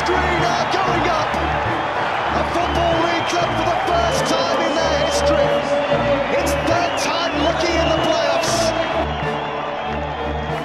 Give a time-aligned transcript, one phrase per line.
[0.00, 1.30] screen are going up.
[2.40, 5.48] A football league club for the first time in their history.
[6.40, 8.56] It's third time lucky in the playoffs.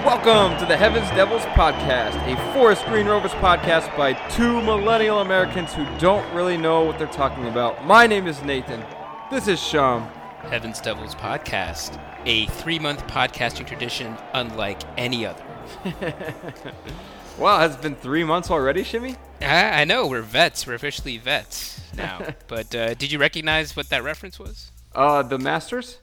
[0.05, 5.73] Welcome to the Heavens Devils podcast, a Forest Green Rovers podcast by two millennial Americans
[5.73, 7.85] who don't really know what they're talking about.
[7.85, 8.85] My name is Nathan.
[9.29, 10.03] This is Sham.
[10.43, 15.43] Heavens Devils podcast, a three month podcasting tradition unlike any other.
[17.37, 19.15] Wow, has it been three months already, Shimmy?
[19.41, 20.65] I, I know, we're vets.
[20.65, 22.21] We're officially vets now.
[22.47, 24.71] but uh, did you recognize what that reference was?
[24.93, 25.99] Uh, the Masters?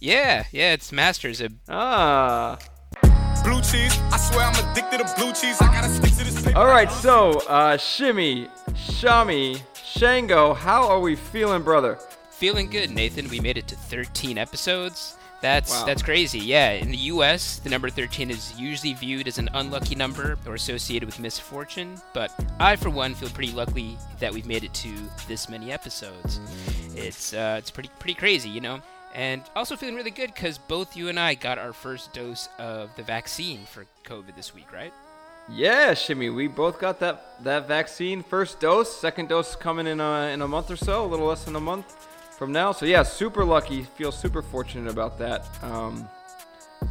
[0.00, 1.40] Yeah, yeah, it's Masters.
[1.40, 2.58] A Ah.
[3.42, 5.60] Blue cheese, I swear I'm addicted to blue cheese.
[5.62, 6.58] I gotta stick to this paper.
[6.58, 11.98] All right, so, uh, Shimmy, Shami, Shango, how are we feeling, brother?
[12.30, 13.28] feeling good, Nathan.
[13.30, 15.16] We made it to 13 episodes.
[15.42, 15.84] That's Wow.
[15.84, 16.38] that's crazy.
[16.38, 20.54] Yeah, in the U.S., the number 13 is usually viewed as an unlucky number or
[20.54, 22.00] associated with misfortune.
[22.14, 24.94] But I, for one, feel pretty lucky that we've made it to
[25.28, 26.40] this many episodes.
[26.94, 28.80] It's uh, it's pretty pretty crazy, you know.
[29.14, 32.94] And also feeling really good because both you and I got our first dose of
[32.96, 34.92] the vaccine for COVID this week, right?
[35.48, 38.22] Yeah, Shimmy, we both got that that vaccine.
[38.22, 41.44] First dose, second dose coming in a, in a month or so, a little less
[41.44, 42.05] than a month
[42.36, 42.72] from now.
[42.72, 43.82] So yeah, super lucky.
[43.82, 45.46] Feel super fortunate about that.
[45.62, 46.08] Um,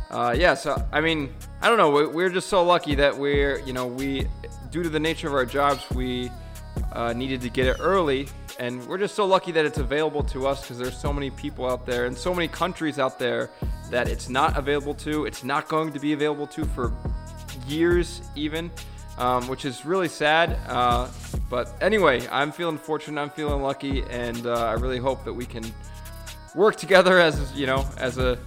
[0.09, 1.91] uh, yeah, so I mean, I don't know.
[1.91, 4.27] we- We're just so lucky that we're, you know, we,
[4.71, 6.31] due to the nature of our jobs, we
[6.93, 8.27] uh, needed to get it early,
[8.59, 11.69] and we're just so lucky that it's available to us because there's so many people
[11.69, 13.49] out there and so many countries out there
[13.91, 15.25] that it's not available to.
[15.25, 16.91] It's not going to be available to for
[17.67, 18.71] years, even,
[19.17, 20.57] um, which is really sad.
[20.67, 21.07] Uh,
[21.49, 23.21] but anyway, I'm feeling fortunate.
[23.21, 25.63] I'm feeling lucky, and uh, I really hope that we can
[26.53, 28.37] work together as you know as a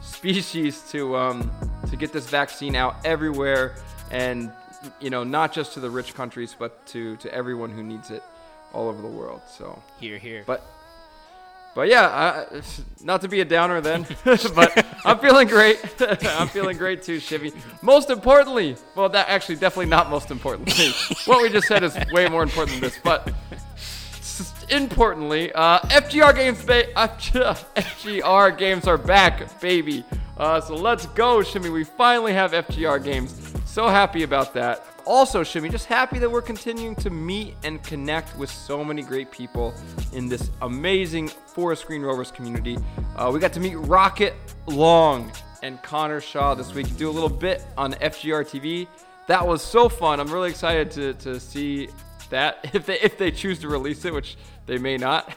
[0.00, 1.50] species to um,
[1.90, 3.76] to get this vaccine out everywhere,
[4.10, 4.52] and
[5.00, 8.22] you know not just to the rich countries, but to to everyone who needs it
[8.72, 9.42] all over the world.
[9.48, 10.44] So, Here, here.
[10.46, 10.62] but.
[11.74, 12.44] But yeah,
[13.02, 15.78] not to be a downer then, but I'm feeling great.
[16.24, 17.54] I'm feeling great too, Shivy.
[17.82, 20.92] Most importantly, well, that actually definitely not most importantly.
[21.24, 23.32] what we just said is way more important than this, but
[24.70, 30.04] importantly, uh, FGR games, ba- FGR games are back, baby.
[30.36, 31.70] Uh, so let's go, Shimmy.
[31.70, 33.54] We finally have FGR games.
[33.64, 34.91] So happy about that.
[35.04, 39.30] Also, Shimmy, just happy that we're continuing to meet and connect with so many great
[39.30, 39.74] people
[40.12, 42.78] in this amazing Forest Green Rovers community.
[43.16, 44.34] Uh, we got to meet Rocket
[44.66, 46.86] Long and Connor Shaw this week.
[46.86, 48.86] To do a little bit on FGR TV.
[49.26, 50.20] That was so fun.
[50.20, 51.88] I'm really excited to, to see
[52.30, 54.36] that if they if they choose to release it, which
[54.66, 55.34] they may not.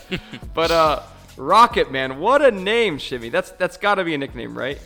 [0.54, 1.02] but uh,
[1.36, 3.30] Rocket Man, what a name, Shimmy.
[3.30, 4.78] That's that's got to be a nickname, right?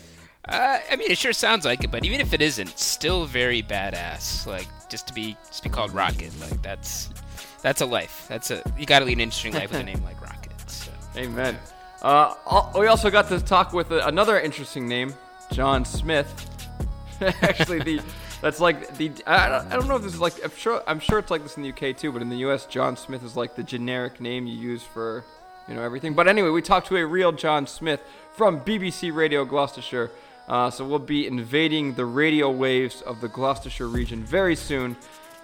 [0.49, 3.63] Uh, I mean, it sure sounds like it, but even if it isn't, still very
[3.63, 4.45] badass.
[4.47, 7.11] Like just to be just be called Rocket, like that's
[7.63, 8.27] that's a life.
[8.29, 10.53] That's a you got to lead an interesting life with a name like Rocket.
[10.69, 10.91] So.
[11.17, 11.59] Amen.
[12.03, 12.35] Uh,
[12.77, 15.15] we also got to talk with another interesting name,
[15.53, 16.49] John Smith.
[17.21, 18.03] Actually, the
[18.43, 20.99] that's like the I don't, I don't know if this is like I'm sure I'm
[20.99, 23.37] sure it's like this in the UK too, but in the US, John Smith is
[23.37, 25.25] like the generic name you use for
[25.69, 26.15] you know everything.
[26.15, 28.01] But anyway, we talked to a real John Smith
[28.35, 30.11] from BBC Radio Gloucestershire.
[30.49, 34.97] Uh, so we'll be invading the radio waves of the Gloucestershire region very soon.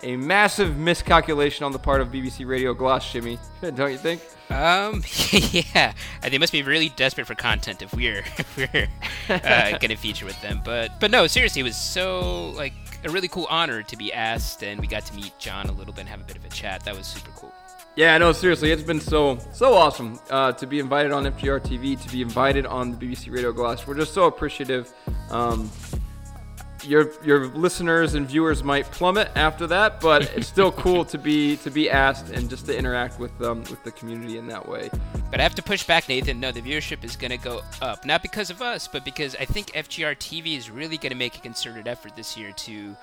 [0.03, 3.39] A massive miscalculation on the part of BBC Radio Gloucester, Shimmy,
[3.75, 4.23] don't you think?
[4.51, 5.93] Um, yeah,
[6.23, 8.89] they must be really desperate for content if we're if we're
[9.29, 10.63] uh, gonna feature with them.
[10.65, 12.73] But but no, seriously, it was so like
[13.05, 15.93] a really cool honor to be asked, and we got to meet John a little
[15.93, 16.85] bit and have a bit of a chat.
[16.85, 17.53] That was super cool.
[17.99, 22.01] Yeah, no, seriously, it's been so so awesome uh, to be invited on FGR TV,
[22.01, 23.89] to be invited on the BBC Radio Glass.
[23.89, 24.93] We're just so appreciative.
[25.31, 25.69] Um,
[26.85, 31.57] your your listeners and viewers might plummet after that, but it's still cool to be
[31.57, 34.91] to be asked and just to interact with um, with the community in that way.
[35.33, 36.39] But I have to push back, Nathan.
[36.39, 38.07] No, the viewership is going to go up.
[38.07, 41.37] Not because of us, but because I think FGR TV is really going to make
[41.37, 42.97] a concerted effort this year to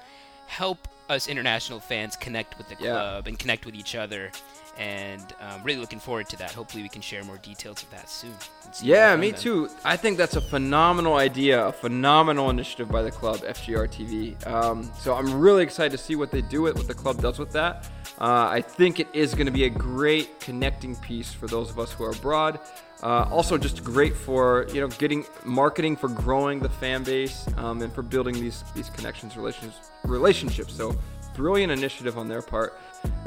[0.48, 2.92] help us international fans connect with the Yeah.
[2.94, 4.32] club and connect with each other.
[4.78, 6.52] And um, really looking forward to that.
[6.52, 8.34] Hopefully, we can share more details of that soon.
[8.82, 9.40] Yeah, me them.
[9.40, 9.70] too.
[9.86, 14.48] I think that's a phenomenal idea, a phenomenal initiative by the club, FGR TV.
[14.48, 17.40] Um, so I'm really excited to see what they do with what the club does
[17.40, 17.88] with that.
[18.20, 21.80] Uh, I think it is going to be a great connecting piece for those of
[21.80, 22.60] us who are abroad.
[23.04, 27.82] Uh, also, just great for you know getting marketing for growing the fan base um,
[27.82, 29.74] and for building these these connections, relations,
[30.06, 30.74] relationships.
[30.74, 30.96] So
[31.36, 32.78] brilliant initiative on their part.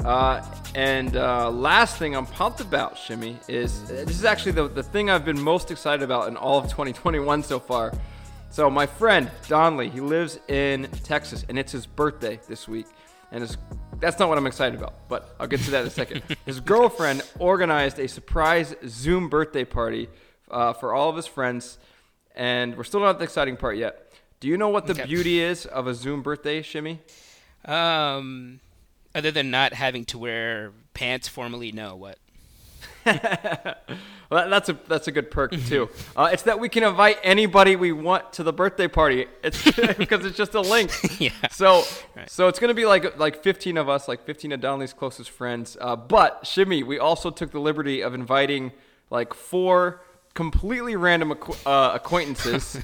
[0.03, 0.43] Uh,
[0.75, 5.09] and uh, last thing I'm pumped about, Shimmy, is this is actually the, the thing
[5.09, 7.93] I've been most excited about in all of 2021 so far.
[8.49, 12.87] So my friend Donley, he lives in Texas, and it's his birthday this week.
[13.31, 13.57] And his
[13.99, 16.23] That's not what I'm excited about, but I'll get to that in a second.
[16.45, 20.09] his girlfriend organized a surprise Zoom birthday party
[20.49, 21.77] uh, for all of his friends,
[22.35, 24.11] and we're still not at the exciting part yet.
[24.39, 25.05] Do you know what the Okay.
[25.05, 27.01] beauty is of a Zoom birthday, Shimmy?
[27.69, 28.59] Um,
[29.13, 31.95] other than not having to wear pants formally, no.
[31.95, 32.17] What?
[34.29, 35.89] Well, that's a that's a good perk too.
[36.15, 39.25] Uh, it's that we can invite anybody we want to the birthday party.
[39.43, 39.63] It's
[39.97, 40.91] because it's just a link.
[41.19, 41.31] Yeah.
[41.49, 41.83] So
[42.27, 45.75] so it's gonna be like like 15 of us, like 15 of Donnelly's closest friends.
[45.81, 48.71] Uh, but Shimmy, we also took the liberty of inviting
[49.09, 50.01] like four
[50.35, 51.35] completely random
[51.65, 52.79] uh, acquaintances,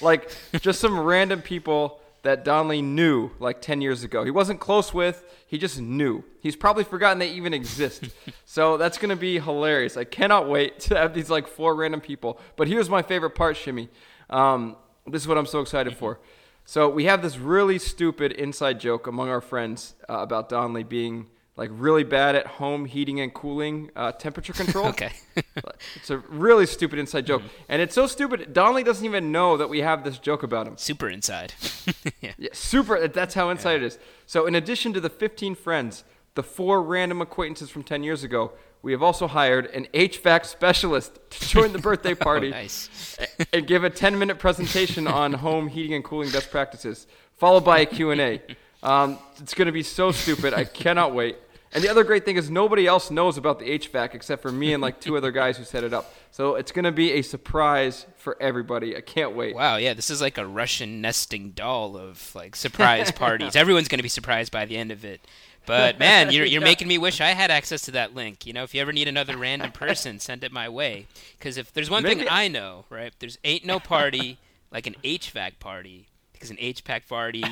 [0.00, 4.24] like just some random people that Donnelly knew like 10 years ago.
[4.24, 6.24] He wasn't close with, he just knew.
[6.40, 8.04] He's probably forgotten they even exist.
[8.44, 9.96] so that's going to be hilarious.
[9.96, 12.40] I cannot wait to have these like four random people.
[12.56, 13.88] But here's my favorite part, Shimmy.
[14.30, 14.76] Um,
[15.06, 16.20] this is what I'm so excited for.
[16.64, 21.28] So we have this really stupid inside joke among our friends uh, about Donnelly being
[21.58, 24.86] like really bad at home heating and cooling uh, temperature control.
[24.86, 25.12] Okay.
[25.96, 27.42] It's a really stupid inside joke.
[27.68, 30.76] And it's so stupid, Donnelly doesn't even know that we have this joke about him.
[30.76, 31.52] Super inside.
[32.20, 32.32] yeah.
[32.38, 33.06] Yeah, super.
[33.06, 33.98] That's how inside it is.
[34.26, 38.52] So, in addition to the 15 friends, the four random acquaintances from 10 years ago,
[38.82, 43.16] we have also hired an HVAC specialist to join the birthday party nice.
[43.52, 47.06] and give a 10-minute presentation on home heating and cooling best practices,
[47.36, 48.40] followed by a Q&A.
[48.82, 50.54] Um, it's going to be so stupid.
[50.54, 51.36] I cannot wait.
[51.72, 54.72] And the other great thing is nobody else knows about the HVAC except for me
[54.72, 56.14] and like two other guys who set it up.
[56.30, 58.96] So it's going to be a surprise for everybody.
[58.96, 59.54] I can't wait.
[59.54, 63.54] Wow, yeah, this is like a Russian nesting doll of like surprise parties.
[63.56, 65.20] Everyone's going to be surprised by the end of it.
[65.66, 68.46] But man, you're you're making me wish I had access to that link.
[68.46, 71.06] You know, if you ever need another random person, send it my way.
[71.38, 73.12] Because if there's one thing I know, right?
[73.18, 74.38] There's ain't no party
[74.72, 77.44] like an HVAC party because an HVAC party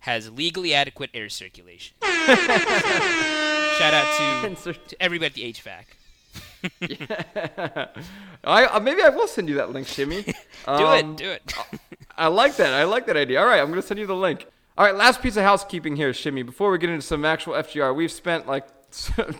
[0.00, 1.96] has legally adequate air circulation.
[3.78, 5.84] Shout out to, to everybody at the HVAC.
[8.44, 10.22] I, uh, maybe I will send you that link, Shimmy.
[10.22, 10.32] Do
[10.66, 11.54] Um, it, do it.
[12.16, 12.72] I like that.
[12.72, 13.40] I like that idea.
[13.40, 14.46] All right, I'm going to send you the link.
[14.78, 16.42] All right, last piece of housekeeping here, Shimmy.
[16.42, 18.66] Before we get into some actual FGR, we've spent like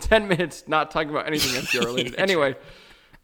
[0.00, 2.14] 10 minutes not talking about anything FGR related.
[2.16, 2.54] anyway,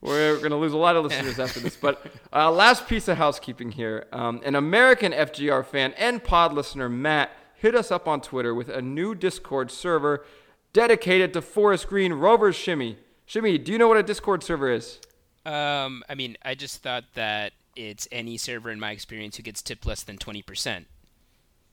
[0.00, 1.76] we're going to lose a lot of listeners after this.
[1.76, 4.06] But uh, last piece of housekeeping here.
[4.12, 8.68] Um, an American FGR fan and pod listener, Matt, hit us up on Twitter with
[8.68, 10.24] a new Discord server
[10.72, 12.98] dedicated to Forest Green Rovers Shimmy.
[13.26, 15.00] Shimmy, do you know what a Discord server is?
[15.44, 19.62] Um, I mean, I just thought that it's any server in my experience who gets
[19.62, 20.86] tipped less than twenty percent.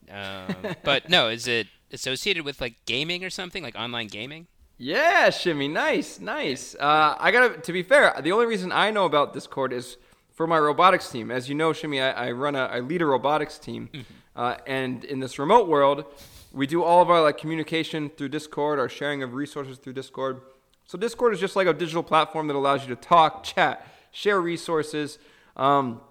[0.09, 4.47] Um, but no, is it associated with like gaming or something, like online gaming?
[4.77, 6.75] Yeah, Shimmy, nice, nice.
[6.75, 7.59] Uh, I gotta.
[7.61, 9.97] To be fair, the only reason I know about Discord is
[10.33, 11.29] for my robotics team.
[11.29, 13.89] As you know, Shimmy, I, I run a, I lead a robotics team,
[14.35, 16.05] uh, and in this remote world,
[16.51, 20.41] we do all of our like communication through Discord, our sharing of resources through Discord.
[20.85, 24.41] So Discord is just like a digital platform that allows you to talk, chat, share
[24.41, 25.19] resources.
[25.55, 26.01] Um,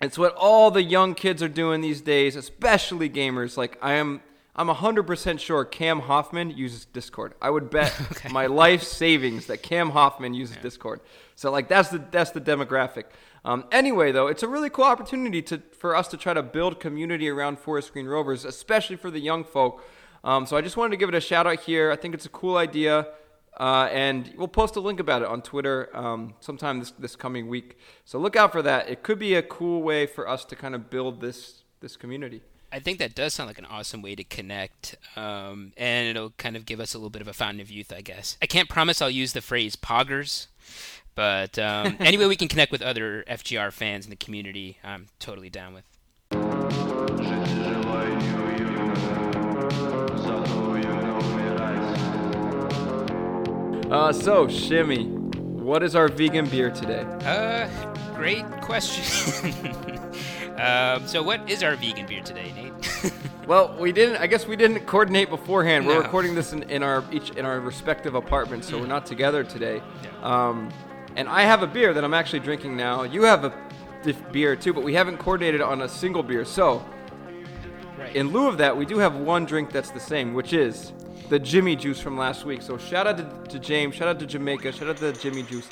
[0.00, 3.56] it's what all the young kids are doing these days, especially gamers.
[3.56, 4.20] Like I am,
[4.54, 7.34] I'm 100% sure Cam Hoffman uses Discord.
[7.40, 7.94] I would bet
[8.30, 11.00] my life savings that Cam Hoffman uses Discord.
[11.34, 13.04] So like that's the that's the demographic.
[13.44, 16.80] Um, anyway, though, it's a really cool opportunity to for us to try to build
[16.80, 19.84] community around Forest Green Rovers, especially for the young folk.
[20.24, 21.90] Um, so I just wanted to give it a shout out here.
[21.90, 23.06] I think it's a cool idea.
[23.58, 27.48] Uh, and we'll post a link about it on Twitter um, sometime this, this coming
[27.48, 27.76] week.
[28.04, 28.88] So look out for that.
[28.88, 32.42] It could be a cool way for us to kind of build this this community.
[32.70, 36.54] I think that does sound like an awesome way to connect, um, and it'll kind
[36.54, 38.36] of give us a little bit of a fountain of youth, I guess.
[38.42, 40.48] I can't promise I'll use the phrase "poggers,"
[41.18, 45.08] but um, any way we can connect with other FGR fans in the community, I'm
[45.18, 45.84] totally down with.
[53.90, 57.02] Uh, so Shimmy, what is our vegan beer today?
[57.24, 57.68] Uh,
[58.14, 59.52] great question.
[60.60, 63.12] um, so, what is our vegan beer today, Nate?
[63.48, 64.16] Well, we didn't.
[64.16, 65.86] I guess we didn't coordinate beforehand.
[65.86, 69.42] We're recording this in, in our each in our respective apartments, so we're not together
[69.42, 69.80] today.
[70.22, 70.70] Um,
[71.18, 73.02] and I have a beer that I'm actually drinking now.
[73.02, 73.52] You have a
[74.04, 76.44] diff- beer too, but we haven't coordinated on a single beer.
[76.44, 76.84] So
[77.98, 78.14] right.
[78.14, 80.92] In lieu of that, we do have one drink that's the same, which is
[81.28, 82.62] the Jimmy Juice from last week.
[82.62, 85.42] So shout out to, to James, shout out to Jamaica, shout out to the Jimmy
[85.42, 85.68] Juice.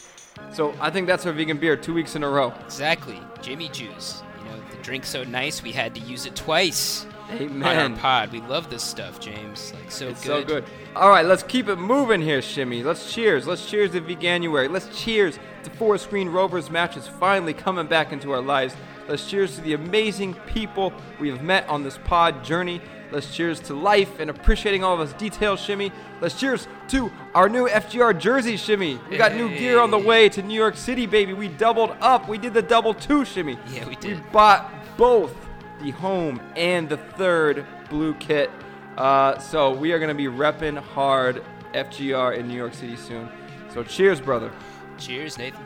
[0.53, 2.53] So I think that's our vegan beer two weeks in a row.
[2.65, 4.25] Exactly, Jimmy Juice.
[4.39, 7.93] You know, the drink's so nice we had to use it twice on Amen.
[7.93, 8.33] our pod.
[8.33, 9.73] We love this stuff, James.
[9.75, 10.43] Like so It's good.
[10.43, 10.65] so good.
[10.95, 12.83] All right, let's keep it moving here, Shimmy.
[12.83, 13.47] Let's cheers.
[13.47, 14.71] Let's cheers to Veganuary.
[14.71, 18.75] Let's cheers to Forest Green Rovers matches finally coming back into our lives.
[19.09, 22.81] Let's cheers to the amazing people we have met on this pod journey.
[23.13, 25.93] Let's cheers to life and appreciating all of its details, Shimmy.
[26.21, 28.99] Let's cheers to our new FGR jersey, Shimmy.
[29.09, 31.33] We got new gear on the way to New York City, baby.
[31.33, 32.29] We doubled up.
[32.29, 33.59] We did the double two, Shimmy.
[33.71, 34.17] Yeah, we did.
[34.17, 35.33] We bought both
[35.83, 38.51] the home and the third blue kit.
[38.97, 41.43] Uh, so we are going to be repping hard
[41.75, 43.29] FGR in New York City soon.
[43.73, 44.51] So cheers, brother.
[44.99, 45.61] Cheers, Nathan.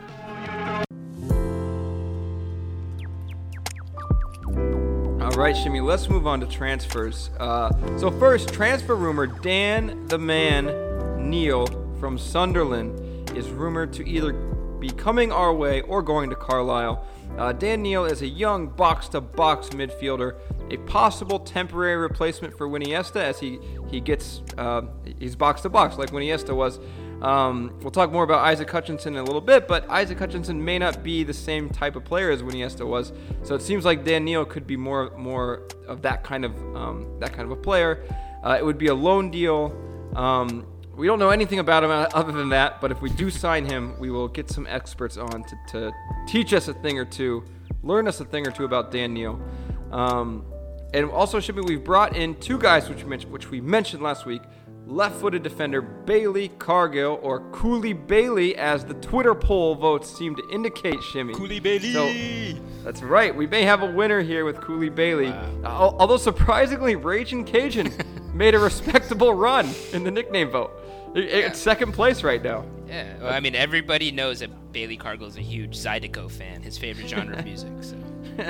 [5.21, 7.29] All right, Shimmy, let's move on to transfers.
[7.39, 11.67] Uh, so, first, transfer rumor Dan the Man Neil
[12.01, 14.33] from Sunderland is rumored to either
[14.81, 17.07] be coming our way or going to Carlisle.
[17.37, 20.35] Uh, Dan Neil is a young box to box midfielder,
[20.69, 23.59] a possible temporary replacement for Winiesta as he,
[23.89, 24.81] he gets, uh,
[25.19, 26.79] he's box to box like Winiesta was.
[27.21, 30.79] Um, we'll talk more about Isaac Hutchinson in a little bit, but Isaac Hutchinson may
[30.79, 33.13] not be the same type of player as Iniesta was.
[33.43, 37.19] So it seems like Dan Neil could be more more of that kind of um,
[37.19, 38.03] that kind of a player.
[38.43, 39.71] Uh, it would be a loan deal.
[40.15, 40.65] Um,
[41.01, 43.95] we don't know anything about him other than that, but if we do sign him,
[43.99, 45.91] we will get some experts on to, to
[46.27, 47.43] teach us a thing or two,
[47.81, 49.41] learn us a thing or two about Dan Neil.
[49.91, 50.45] Um,
[50.93, 54.27] and also, Shippy, we've brought in two guys which we mentioned, which we mentioned last
[54.27, 54.43] week
[54.85, 61.01] left-footed defender Bailey Cargill, or Cooley Bailey, as the Twitter poll votes seem to indicate.
[61.01, 61.33] Shimmy.
[61.33, 61.93] Cooley Bailey.
[61.93, 63.35] So, that's right.
[63.35, 65.27] We may have a winner here with Cooley Bailey.
[65.27, 67.91] Al- although surprisingly, Raging Cajun
[68.33, 70.71] made a respectable run in the nickname vote.
[71.15, 72.65] It- It's second place right now.
[72.87, 77.07] Yeah, well, I mean, everybody knows that Bailey Cargill's a huge Zydeco fan, his favorite
[77.07, 77.71] genre of music.
[77.81, 77.95] So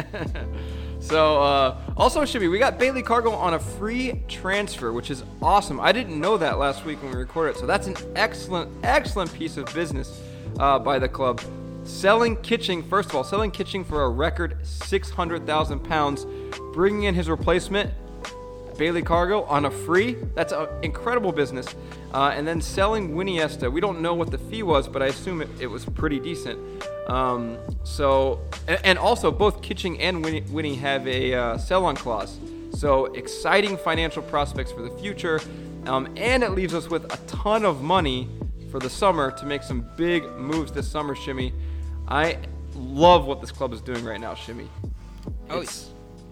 [1.00, 5.80] So, uh, also, Shimmy, we got Bailey Cargill on a free transfer, which is awesome.
[5.80, 7.60] I didn't know that last week when we recorded it.
[7.60, 10.22] So, that's an excellent, excellent piece of business
[10.60, 11.42] uh, by the club.
[11.86, 17.92] Selling Kitching, first of all, selling Kitching for a record £600,000, bringing in his replacement,
[18.78, 20.18] Bailey Cargill on a free.
[20.36, 21.68] That's an incredible business.
[22.14, 23.72] Uh, and then selling Winiesta.
[23.72, 26.60] We don't know what the fee was, but I assume it, it was pretty decent.
[27.08, 32.38] Um, so, and, and also both Kitching and Winnie, Winnie have a uh, sell-on clause.
[32.74, 35.42] So exciting financial prospects for the future,
[35.86, 38.30] um, and it leaves us with a ton of money
[38.72, 41.14] for the summer to make some big moves this summer.
[41.16, 41.54] Shimmy,
[42.08, 42.38] I
[42.76, 44.34] love what this club is doing right now.
[44.34, 44.70] Shimmy.
[45.50, 45.90] Oh, It's-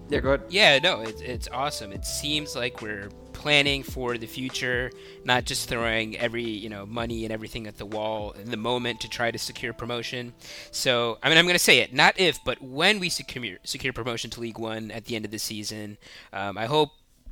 [0.09, 0.47] yeah, go ahead.
[0.49, 1.91] Yeah, no, it's it's awesome.
[1.91, 4.91] It seems like we're planning for the future,
[5.23, 9.01] not just throwing every you know money and everything at the wall in the moment
[9.01, 10.33] to try to secure promotion.
[10.71, 13.93] So, I mean, I'm going to say it, not if, but when we secure secure
[13.93, 15.97] promotion to League One at the end of the season,
[16.33, 16.89] um, I hope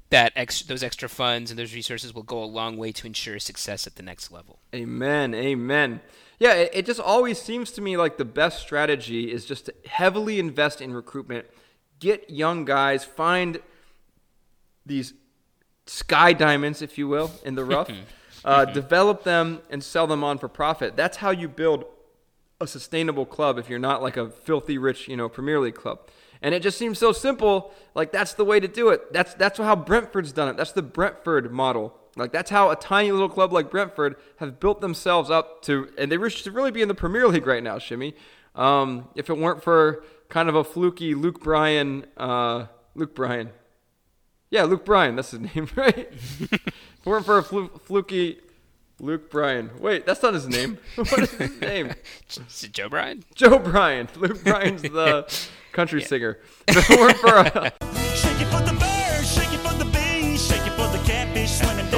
[0.09, 3.39] that ex- those extra funds and those resources will go a long way to ensure
[3.39, 4.59] success at the next level.
[4.73, 5.33] Amen.
[5.33, 6.01] Amen.
[6.39, 9.73] Yeah, it, it just always seems to me like the best strategy is just to
[9.85, 11.47] heavily invest in recruitment,
[11.99, 13.59] get young guys, find
[14.85, 15.13] these
[15.85, 17.89] sky diamonds, if you will, in the rough,
[18.45, 20.95] uh, develop them and sell them on for profit.
[20.95, 21.85] That's how you build
[22.59, 25.99] a sustainable club if you're not like a filthy rich, you know, Premier League club.
[26.41, 27.73] And it just seems so simple.
[27.95, 29.11] Like that's the way to do it.
[29.11, 30.57] That's that's how Brentford's done it.
[30.57, 31.97] That's the Brentford model.
[32.15, 36.11] Like that's how a tiny little club like Brentford have built themselves up to, and
[36.11, 38.15] they should really be in the Premier League right now, Shimmy.
[38.55, 43.51] Um, if it weren't for kind of a fluky Luke Bryan, uh, Luke Bryan,
[44.49, 45.97] yeah, Luke Bryan, that's his name, right?
[46.11, 46.61] if it
[47.05, 48.39] weren't for a flu- fluky
[48.99, 50.77] Luke Bryan, wait, that's not his name.
[50.95, 51.93] what is his name?
[52.29, 53.23] Is it Joe Bryan?
[53.35, 54.07] Joe Bryan.
[54.17, 56.39] Luke Bryan's the country singer.
[56.67, 57.71] If it weren't for a,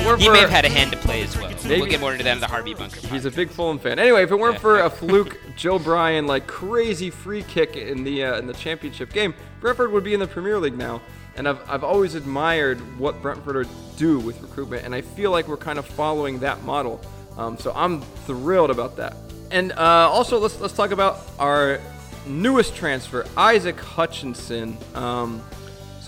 [0.10, 1.50] weren't He for may have had a hand to play as well.
[1.64, 3.00] Maybe- We'll get more into that in the Harvey Bunker.
[3.08, 4.00] He's a big Fulham fan.
[4.00, 8.24] Anyway, if it weren't for a fluke Joe Bryan like crazy free kick in the
[8.26, 11.02] uh, in the championship game, Brentford would be in the Premier League now.
[11.36, 15.56] And I've, I've always admired what Brentford do with recruitment, and I feel like we're
[15.58, 17.00] kind of following that model.
[17.38, 19.16] Um, so I'm thrilled about that.
[19.52, 21.80] And uh, also, let's let's talk about our
[22.28, 24.78] newest transfer, Isaac Hutchinson.
[24.96, 25.42] Um,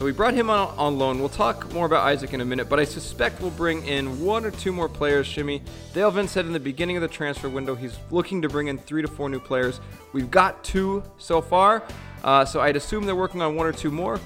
[0.02, 1.20] so we brought him on, on loan.
[1.20, 4.46] We'll talk more about Isaac in a minute, but I suspect we'll bring in one
[4.46, 5.62] or two more players, Shimmy.
[5.94, 8.80] Dale Vince said in the beginning of the transfer window he's looking to bring in
[8.80, 9.80] three to four new players.
[10.12, 11.84] We've got two so far,
[12.24, 14.20] uh, so I'd assume they're working on one or two more.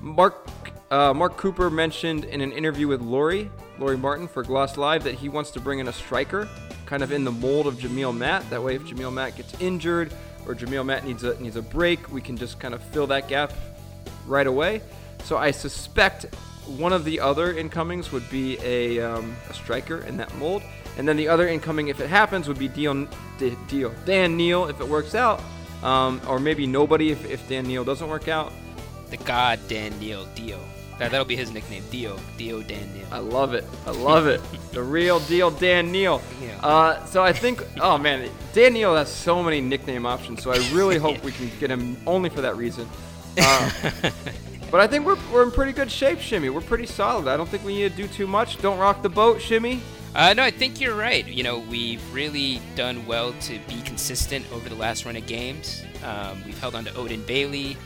[0.00, 0.48] Mark
[0.90, 5.16] uh, Mark Cooper mentioned in an interview with Laurie, Laurie Martin for Gloss Live, that
[5.16, 6.48] he wants to bring in a striker,
[6.86, 8.48] kind of in the mold of Jamille Matt.
[8.48, 10.14] That way, if Jamille Matt gets injured
[10.46, 13.28] or Jamille Matt needs a needs a break, we can just kind of fill that
[13.28, 13.52] gap
[14.26, 14.80] right away.
[15.24, 16.26] So I suspect
[16.66, 20.62] one of the other incomings would be a, um, a striker in that mold,
[20.98, 23.06] and then the other incoming, if it happens, would be Deal,
[23.38, 25.40] D- Deal Dan Neil if it works out.
[25.82, 28.52] um, or maybe nobody if, if Dan Neil doesn't work out.
[29.10, 30.58] The God Dan Neil Dio.
[30.98, 31.82] That that'll be his nickname.
[31.90, 32.18] Dio.
[32.36, 33.06] Dio Dan Neil.
[33.10, 33.64] I love it.
[33.86, 34.40] I love it.
[34.72, 36.20] the real deal, Dan Neil.
[36.42, 36.60] Yeah.
[36.62, 40.42] Uh, so I think, oh man, Dan Neil has so many nickname options.
[40.42, 42.86] So I really hope we can get him only for that reason.
[43.38, 43.70] Uh,
[44.70, 46.50] but I think we're, we're in pretty good shape, Shimmy.
[46.50, 47.28] We're pretty solid.
[47.28, 48.60] I don't think we need to do too much.
[48.62, 49.80] Don't rock the boat, Shimmy.
[50.14, 51.26] Uh, no, I think you're right.
[51.26, 55.82] You know, we've really done well to be consistent over the last run of games.
[56.04, 57.76] Um, we've held on to Odin Bailey.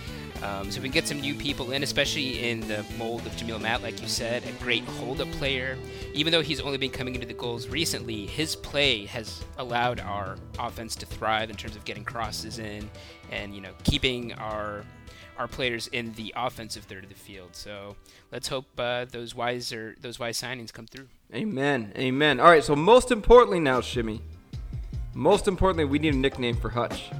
[0.42, 3.60] Um, so we can get some new people in, especially in the mold of Jamille
[3.60, 5.78] Matt, like you said, a great hold-up player.
[6.12, 10.36] Even though he's only been coming into the goals recently, his play has allowed our
[10.58, 12.90] offense to thrive in terms of getting crosses in,
[13.30, 14.84] and you know, keeping our
[15.38, 17.50] our players in the offensive third of the field.
[17.52, 17.96] So
[18.32, 21.08] let's hope uh, those wiser those wise signings come through.
[21.34, 21.92] Amen.
[21.96, 22.40] Amen.
[22.40, 22.64] All right.
[22.64, 24.20] So most importantly now, Shimmy.
[25.14, 27.10] Most importantly, we need a nickname for Hutch.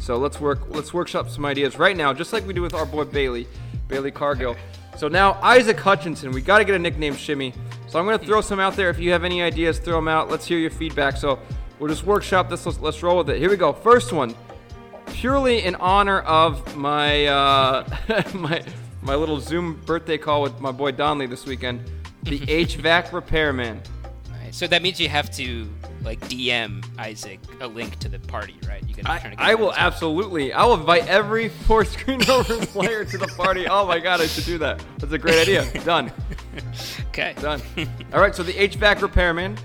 [0.00, 0.60] So let's work.
[0.68, 3.46] Let's workshop some ideas right now, just like we do with our boy Bailey,
[3.88, 4.56] Bailey Cargill.
[4.96, 6.32] So now Isaac Hutchinson.
[6.32, 7.52] We got to get a nickname, Shimmy.
[7.88, 8.90] So I'm gonna throw some out there.
[8.90, 10.30] If you have any ideas, throw them out.
[10.30, 11.16] Let's hear your feedback.
[11.16, 11.38] So
[11.78, 12.66] we'll just workshop this.
[12.66, 13.38] Let's, let's roll with it.
[13.38, 13.72] Here we go.
[13.72, 14.34] First one,
[15.12, 17.88] purely in honor of my uh,
[18.34, 18.62] my
[19.02, 21.80] my little Zoom birthday call with my boy Donley this weekend.
[22.22, 23.80] The HVAC repairman.
[24.30, 24.54] Right.
[24.54, 25.68] So that means you have to
[26.02, 28.82] like DM Isaac a link to the party, right?
[28.86, 29.10] You gotta
[29.40, 30.52] I, I will absolutely.
[30.52, 33.66] I will invite every Forest Green Rover player to the party.
[33.66, 34.82] Oh my god, I should do that.
[34.98, 35.66] That's a great idea.
[35.84, 36.12] Done.
[37.08, 37.34] Okay.
[37.40, 37.60] Done.
[38.12, 39.56] All right, so the HVAC repairman.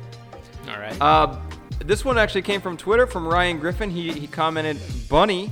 [0.68, 1.00] All right.
[1.02, 1.40] Uh,
[1.86, 3.90] this one actually came from Twitter from Ryan Griffin.
[3.90, 4.78] He, he commented
[5.10, 5.52] Bunny,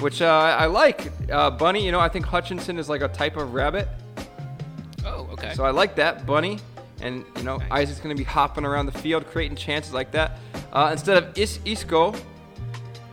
[0.00, 0.26] which uh,
[0.58, 1.12] I like.
[1.30, 3.88] Uh, Bunny, you know, I think Hutchinson is like a type of rabbit.
[5.04, 5.54] oh, okay.
[5.54, 6.58] So I like that, Bunny.
[7.00, 7.70] And, you know, Nice.
[7.70, 10.38] Isaac's going to be hopping around the field, creating chances like that.
[10.72, 12.14] Uh, instead of Is- Isco,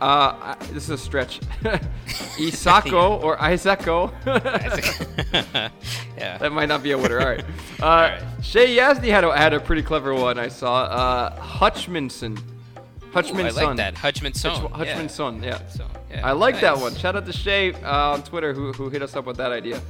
[0.02, 1.40] uh, this is a stretch.
[2.36, 4.12] Isako or Isako.
[6.18, 6.38] yeah.
[6.38, 7.20] that might not be a winner.
[7.20, 7.44] All right.
[7.82, 8.22] Uh, right.
[8.44, 10.84] Shay Yasny had a, had a pretty clever one I saw.
[10.84, 12.38] Uh, Hutchmanson.
[12.38, 13.96] Ooh, Hutchman I like that.
[13.96, 14.70] Hutchman son.
[14.70, 15.58] Hutch- Hutchman yeah.
[15.78, 15.88] yeah.
[16.08, 16.28] Yeah.
[16.28, 16.94] I like that one.
[16.94, 19.80] Shout out to Shay uh, on Twitter who, who hit us up with that idea.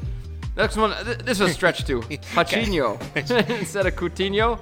[0.57, 2.01] Next one, th- this is a stretch too.
[2.01, 2.99] Hutchinho
[3.61, 4.59] instead of Coutinho.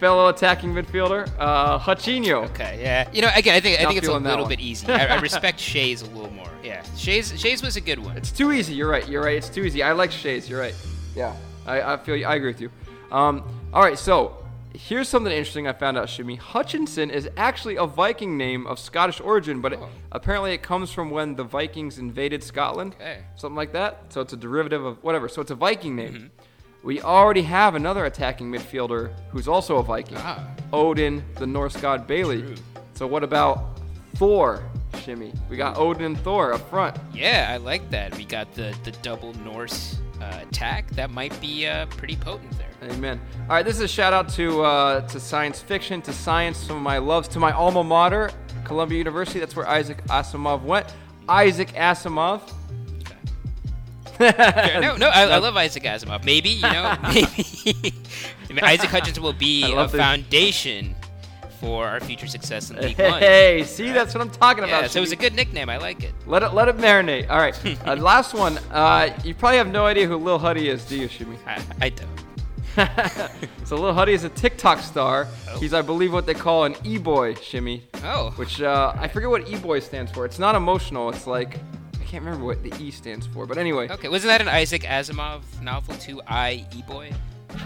[0.00, 2.44] Fellow attacking midfielder, uh, Hutchinho.
[2.50, 3.08] Okay, yeah.
[3.12, 4.86] You know, again, I think I Not think it's a little bit easy.
[4.92, 6.48] I, I respect Shay's a little more.
[6.62, 8.16] Yeah, Shay's Shay's was a good one.
[8.16, 8.74] It's too easy.
[8.74, 9.08] You're right.
[9.08, 9.36] You're right.
[9.36, 9.82] It's too easy.
[9.82, 10.48] I like Shays.
[10.48, 10.74] You're right.
[11.16, 11.34] Yeah.
[11.66, 12.24] I, I feel.
[12.26, 12.70] I agree with you.
[13.10, 13.42] Um,
[13.74, 13.98] all right.
[13.98, 14.36] So
[14.72, 16.08] here's something interesting I found out.
[16.08, 19.88] Shimmy Hutchinson is actually a Viking name of Scottish origin, but it, Oh.
[20.12, 22.94] apparently it comes from when the Vikings invaded Scotland.
[23.00, 23.24] Okay.
[23.34, 24.04] Something like that.
[24.12, 25.28] So it's a derivative of whatever.
[25.28, 26.12] So it's a Viking name.
[26.14, 26.26] Mm-hmm.
[26.82, 30.16] We already have another attacking midfielder who's also a Viking.
[30.18, 30.48] Ah.
[30.72, 32.42] Odin, the Norse god Bailey.
[32.42, 32.54] True.
[32.94, 33.80] So what about
[34.14, 34.62] Thor?
[35.02, 35.32] Shimmy.
[35.48, 36.96] We got Odin and Thor up front.
[37.12, 38.16] Yeah, I like that.
[38.16, 40.88] We got the the double Norse uh, attack.
[40.90, 42.90] That might be uh, pretty potent there.
[42.90, 43.20] Amen.
[43.42, 46.76] All right, this is a shout out to uh, to science fiction, to science, some
[46.76, 48.30] of my loves, to my alma mater,
[48.64, 49.40] Columbia University.
[49.40, 50.86] That's where Isaac Asimov went.
[51.28, 52.40] Isaac Asimov.
[54.80, 56.24] No, no, I, I love Isaac Asimov.
[56.24, 56.96] Maybe you know,
[58.48, 59.92] maybe Isaac Hutchinson will be a this.
[59.92, 60.94] foundation
[61.60, 63.18] for our future success in League One.
[63.20, 64.90] Hey, see, that's what I'm talking Yeah, about.
[64.90, 65.68] so it was a good nickname.
[65.68, 66.14] I like it.
[66.26, 67.28] Let it let it marinate.
[67.30, 68.58] All right, uh, last one.
[68.70, 71.36] Uh, you probably have no idea who Lil Huddy is, do you, Shimmy?
[71.46, 72.08] I, I don't.
[73.64, 75.26] so Lil Huddy is a TikTok star.
[75.50, 75.58] Oh.
[75.58, 77.82] He's, I believe, what they call an e-boy, Shimmy.
[78.04, 80.24] Oh, Which uh, I forget what e-boy stands for.
[80.24, 81.08] It's not emotional.
[81.10, 81.58] It's like
[82.08, 83.46] can't remember what the E stands for.
[83.46, 84.08] But anyway, okay.
[84.08, 86.22] Wasn't that an Isaac Asimov novel too?
[86.26, 87.12] I E Boy.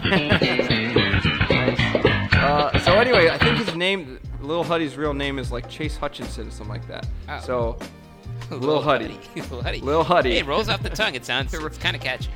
[2.43, 6.49] Uh, so anyway, I think his name, Little Huddy's real name is like Chase Hutchinson
[6.49, 7.07] or something like that.
[7.29, 7.39] Oh.
[7.39, 7.79] So
[8.51, 9.17] Lil Huddy.
[9.49, 9.79] Lil Huddy.
[9.79, 10.37] Lil Huddy.
[10.37, 11.15] It rolls off the tongue.
[11.15, 12.29] It sounds it's kind of catchy.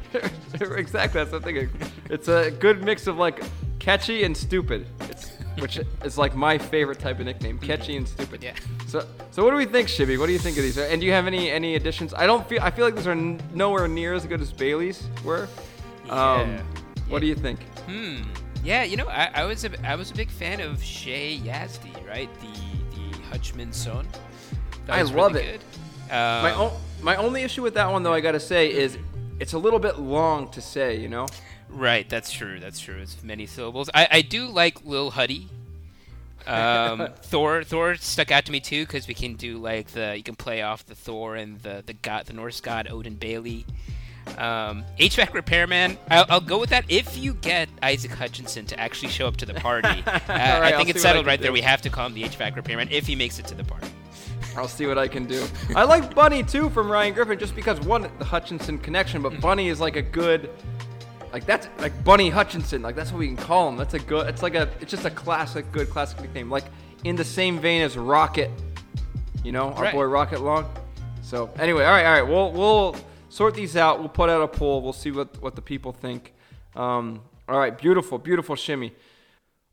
[0.62, 1.70] exactly, that's the thing.
[2.10, 3.44] It's a good mix of like
[3.80, 4.88] catchy and stupid.
[5.10, 8.44] It's which is like my favorite type of nickname, catchy and stupid.
[8.44, 8.54] Yeah.
[8.88, 10.18] So so what do we think, Shibby?
[10.18, 10.78] What do you think of these?
[10.78, 12.14] And do you have any any additions?
[12.14, 15.08] I don't feel I feel like these are n- nowhere near as good as Bailey's
[15.24, 15.48] were.
[16.10, 16.62] Um, Yeah.
[17.10, 17.62] what do you think?
[17.88, 18.22] Hmm.
[18.64, 21.94] Yeah, you know, I, I was a I was a big fan of Shay Yazdi,
[22.08, 22.30] right?
[22.42, 24.08] The the Hutchman son.
[24.90, 25.62] I love really it.
[26.10, 28.98] Um, My o- my only issue with that one though, I gotta say, is
[29.40, 30.98] it's a little bit long to say.
[30.98, 31.28] You know.
[31.70, 32.60] Right, that's true.
[32.60, 32.98] That's true.
[32.98, 33.90] It's many syllables.
[33.94, 35.50] I, I do like Lil Huddy.
[36.48, 40.24] Um, Thor Thor stuck out to me too because we can do like the you
[40.24, 43.66] can play off the Thor and the the god the Norse god Odin Bailey.
[44.38, 45.98] Um, HVAC repairman.
[46.10, 49.46] I'll, I'll go with that if you get Isaac Hutchinson to actually show up to
[49.46, 49.90] the party.
[50.08, 51.52] Uh, right, I I'll think it's settled right there.
[51.52, 53.88] We have to call him the HVAC repairman if he makes it to the party.
[54.58, 55.46] I'll see what I can do.
[55.76, 59.68] I like Bunny too from Ryan Griffin, just because one the Hutchinson connection, but Bunny
[59.70, 60.50] is like a good,
[61.32, 63.78] like that's like Bunny Hutchinson, like that's what we can call him.
[63.78, 64.28] That's a good.
[64.28, 64.70] It's like a.
[64.82, 66.50] It's just a classic, good classic nickname.
[66.50, 66.66] Like
[67.04, 68.50] in the same vein as Rocket,
[69.44, 69.94] you know, our Right.
[69.94, 70.70] boy Rocket Long.
[71.22, 72.22] So anyway, all right, all right.
[72.30, 72.96] We'll we'll
[73.30, 74.00] sort these out.
[74.00, 74.82] We'll put out a poll.
[74.82, 76.34] We'll see what what the people think.
[76.76, 78.94] Um, all right, beautiful, beautiful shimmy.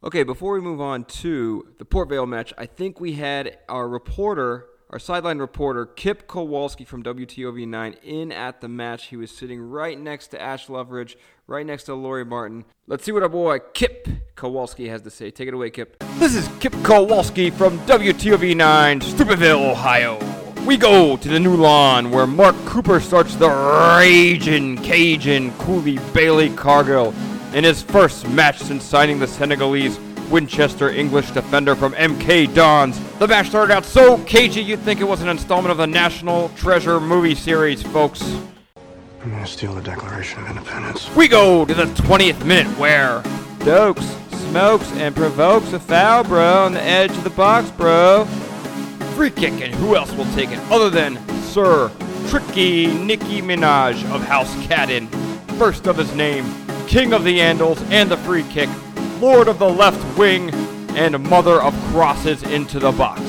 [0.02, 3.88] Okay, before we move on to the Port Vale match, I think we had our
[3.88, 9.06] reporter, our sideline reporter, Kip Kowalski from WTOV9 in at the match.
[9.06, 11.16] He was sitting right next to Ash Loveridge,
[11.48, 12.64] right next to Lori Martin.
[12.86, 15.32] Let's see what our boy Kip Kowalski has to say.
[15.32, 15.98] Take it away, Kip.
[16.20, 20.16] This is Kip Kowalski from WTOV9, Stupidville, Ohio.
[20.64, 23.50] We go to the new lawn where Mark Cooper starts the
[23.98, 27.12] raging Cajun Cooley Bailey Cargill
[27.52, 29.98] in his first match since signing the Senegalese
[30.30, 32.98] Winchester English defender from MK Dons.
[33.18, 36.48] The match started out so cagey you'd think it was an installment of the National
[36.50, 38.22] Treasure movie series, folks.
[39.22, 41.14] I'm gonna steal the Declaration of Independence.
[41.16, 43.22] We go to the 20th minute where
[43.60, 44.04] Dokes
[44.50, 48.24] smokes and provokes a foul, bro, on the edge of the box, bro.
[49.16, 51.90] Free kick, and who else will take it other than Sir
[52.28, 55.08] Tricky Nicki Minaj of House Cadden?
[55.58, 56.44] First of his name,
[56.86, 58.68] King of the Andals and the free kick,
[59.24, 60.50] Lord of the left wing,
[60.90, 63.22] and Mother of crosses into the box.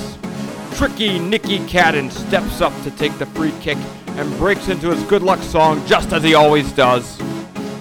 [0.74, 3.78] Tricky Nicky Cadden steps up to take the free kick
[4.18, 7.18] and breaks into his good luck song just as he always does.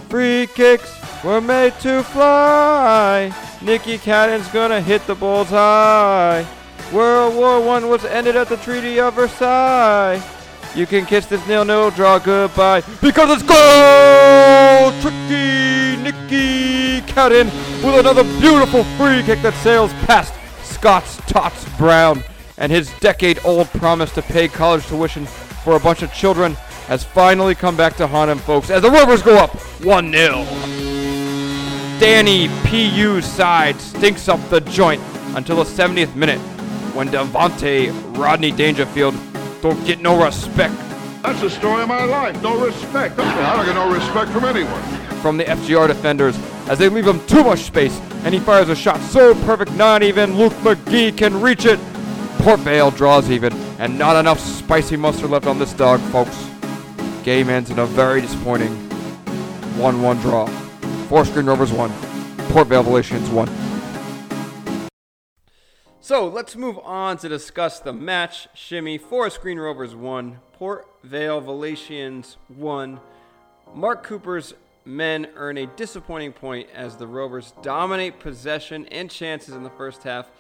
[0.09, 3.35] Free kicks were made to fly.
[3.61, 6.45] Nicky Cadden's gonna hit the bullseye.
[6.93, 10.23] World War One was ended at the Treaty of Versailles.
[10.77, 14.93] You can kiss this nil-nil draw goodbye because it's goal!
[15.03, 17.47] Tricky Nicky Cadden
[17.85, 22.23] with another beautiful free kick that sails past Scott's Tots Brown
[22.59, 26.55] and his decade-old promise to pay college tuition for a bunch of children
[26.87, 30.11] has finally come back to haunt him, folks, as the Rovers go up 1-0.
[32.01, 35.01] Danny P.U.'s side stinks up the joint
[35.37, 36.41] until the 70th minute
[36.95, 39.15] when Devante Rodney Dangerfield
[39.63, 40.75] don't get no respect
[41.23, 42.41] That's the story of my life.
[42.43, 43.19] No respect.
[43.19, 45.14] I don't get no respect from anyone.
[45.25, 46.37] From the FGR defenders
[46.69, 50.03] as they leave him too much space and he fires a shot so perfect not
[50.03, 51.81] even Luke McGee can reach it.
[52.41, 56.51] Port Vale draws even and not enough spicy mustard left on this dog, folks.
[57.23, 58.69] Game ends in a very disappointing
[59.79, 60.45] 1-1 draw.
[61.09, 61.91] Forest Green Rovers 1,
[62.51, 64.91] Port Vale Valations 1.
[66.03, 68.47] So let's move on to discuss the match.
[68.53, 73.01] Shimmy, Forest Green Rovers 1, Port Vale Valations 1.
[73.75, 74.53] Mark Cooper's
[74.85, 80.03] men earn a disappointing point as the Rovers dominate possession and chances in the first
[80.03, 80.31] half.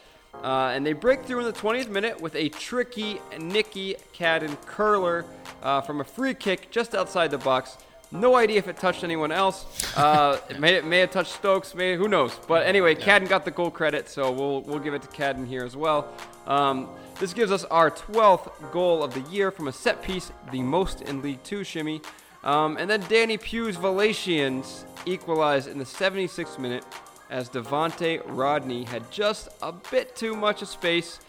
[0.42, 5.24] Uh, and they break through in the 20th minute with a tricky Nicky Cadden curler
[5.62, 7.78] uh, from a free kick just outside the box.
[8.10, 9.96] No idea if it touched anyone else.
[9.96, 12.38] Uh, it may, it may have touched Stokes, may, who knows.
[12.46, 15.64] But anyway, Cadden got the goal credit, so we'll, we'll give it to Cadden here
[15.64, 16.12] as well.
[16.46, 20.62] Um, this gives us our 12th goal of the year from a set piece, the
[20.62, 22.02] most in League Two, Shimmy.
[22.44, 26.84] Um, and then Danny Pugh's Valations equalized in the 76th minute
[27.30, 31.20] as Devante Rodney had just a bit too much of space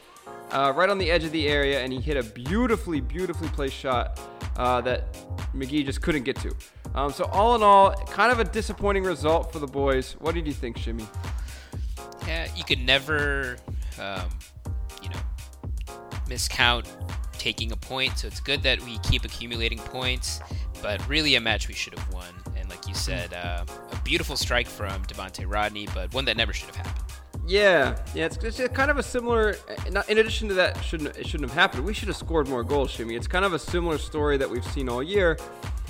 [0.52, 3.76] uh, right on the edge of the area, and he hit a beautifully, beautifully placed
[3.76, 4.20] shot
[4.58, 5.14] uh, that
[5.54, 6.56] McGee just couldn't get to.
[6.94, 10.16] Um, so all in all, kind of a disappointing result for the boys.
[10.20, 11.06] What did you think, Shimmy?
[12.28, 13.58] Yeah, you could never,
[14.00, 14.30] um,
[15.02, 15.20] you know,
[16.28, 16.88] miscount
[17.38, 18.18] taking a point.
[18.20, 20.40] So it's good that we keep accumulating points,
[20.82, 22.28] but really a match we should have won.
[22.56, 26.54] And like you said, uh, a beautiful strike from Devante Rodney, but one that never
[26.54, 27.06] should have happened.
[27.48, 29.56] Yeah, yeah, it's, it's kind of a similar.
[29.86, 31.86] In addition to that, shouldn't it shouldn't have happened.
[31.86, 33.16] We should have scored more goals, Shimmy.
[33.16, 35.38] It's kind of a similar story that we've seen all year.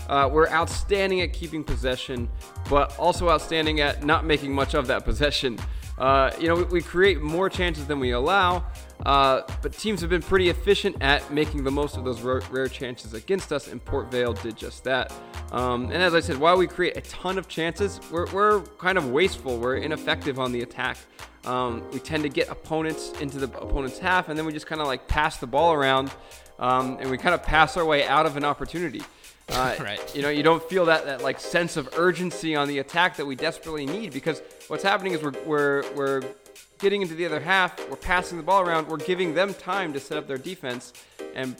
[0.09, 2.29] Uh, we're outstanding at keeping possession,
[2.69, 5.57] but also outstanding at not making much of that possession.
[5.97, 8.65] Uh, you know, we, we create more chances than we allow,
[9.03, 12.67] uh, but teams have been pretty efficient at making the most of those rare, rare
[12.67, 15.13] chances against us, and Port Vale did just that.
[15.51, 18.97] Um, and as I said, while we create a ton of chances, we're, we're kind
[18.97, 19.57] of wasteful.
[19.57, 20.97] We're ineffective on the attack.
[21.45, 24.81] Um, we tend to get opponents into the opponent's half, and then we just kind
[24.81, 26.11] of like pass the ball around,
[26.57, 29.01] um, and we kind of pass our way out of an opportunity.
[29.49, 30.15] Uh, Right.
[30.15, 33.25] You know, you don't feel that, that like sense of urgency on the attack that
[33.25, 36.21] we desperately need because what's happening is we're, we're, we're
[36.79, 39.99] getting into the other half, we're passing the ball around, we're giving them time to
[39.99, 40.93] set up their defense,
[41.35, 41.55] and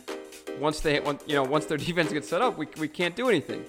[0.60, 0.96] once they,
[1.28, 3.66] you know, once their defense gets set up, we, we can't do anything.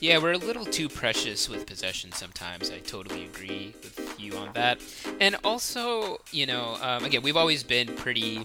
[0.00, 2.70] Yeah, we're a little too precious with possession sometimes.
[2.70, 4.78] I totally agree with you on that.
[5.20, 8.44] And also, you know, um, again, we've always been pretty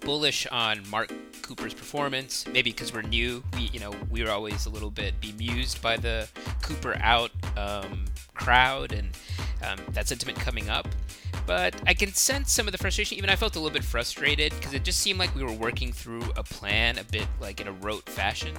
[0.00, 2.46] bullish on Mark Cooper's performance.
[2.46, 5.98] Maybe because we're new, we you know we were always a little bit bemused by
[5.98, 6.28] the
[6.62, 9.10] Cooper out um, crowd and
[9.64, 10.88] um, that sentiment coming up.
[11.46, 13.18] But I can sense some of the frustration.
[13.18, 15.92] Even I felt a little bit frustrated because it just seemed like we were working
[15.92, 18.56] through a plan a bit like in a rote fashion.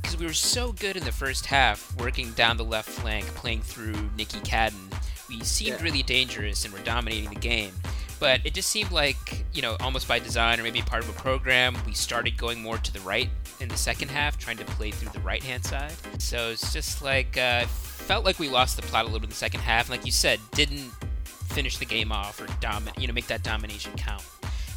[0.00, 3.62] Because we were so good in the first half, working down the left flank, playing
[3.62, 4.92] through Nicky Cadden.
[5.28, 5.82] We seemed Yeah.
[5.82, 7.72] really dangerous and were dominating the game.
[8.20, 11.12] But it just seemed like, you know, almost by design or maybe part of a
[11.14, 13.28] program, we started going more to the right
[13.60, 15.92] in the second half, trying to play through the right hand side.
[16.18, 19.30] So it's just like, uh, felt like we lost the plot a little bit in
[19.30, 19.88] the second half.
[19.88, 20.90] And like you said, didn't
[21.24, 24.22] finish the game off or dominate, you know, make that domination count.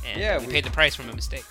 [0.08, 1.46] And Yeah, we, we- paid the price from a mistake.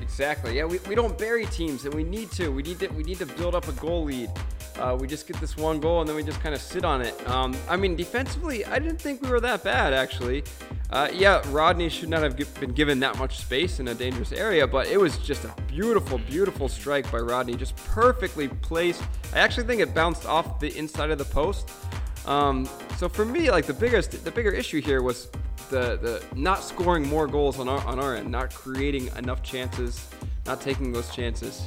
[0.00, 0.56] Exactly.
[0.56, 2.48] Yeah, we, we don't bury teams, and we need to.
[2.50, 2.88] We need to.
[2.88, 4.30] We need to build up a goal lead.
[4.78, 7.00] Uh, we just get this one goal, and then we just kind of sit on
[7.00, 7.28] it.
[7.28, 10.44] Um, I mean, defensively, I didn't think we were that bad actually.
[10.90, 14.66] Uh, yeah, Rodney should not have been given that much space in a dangerous area,
[14.66, 19.02] but it was just a beautiful, beautiful strike by Rodney, just perfectly placed.
[19.32, 21.70] I actually think it bounced off the inside of the post.
[22.26, 25.28] Um, so for me, like the biggest, the bigger issue here was
[25.70, 30.08] the the not scoring more goals on our on our end, not creating enough chances,
[30.46, 31.64] not taking those chances.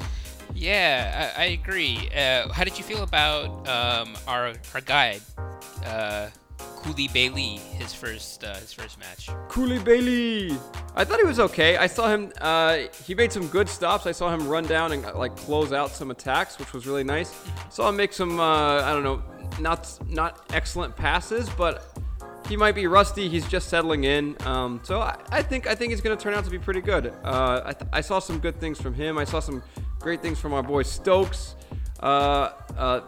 [0.53, 2.09] Yeah, I, I agree.
[2.15, 5.21] Uh, how did you feel about um, our our guide,
[5.85, 9.29] uh, Cooley Bailey, his first uh, his first match?
[9.49, 10.57] Cooley Bailey.
[10.95, 11.77] I thought he was okay.
[11.77, 12.31] I saw him.
[12.39, 14.05] Uh, he made some good stops.
[14.05, 17.35] I saw him run down and like close out some attacks, which was really nice.
[17.69, 18.39] Saw him make some.
[18.39, 19.21] Uh, I don't know,
[19.59, 21.97] not not excellent passes, but
[22.47, 23.27] he might be rusty.
[23.27, 24.35] He's just settling in.
[24.45, 26.81] Um, so I, I think I think he's going to turn out to be pretty
[26.81, 27.07] good.
[27.23, 29.17] Uh, I, th- I saw some good things from him.
[29.17, 29.61] I saw some
[29.99, 31.55] great things from our boy Stokes.
[31.99, 33.01] Uh, uh,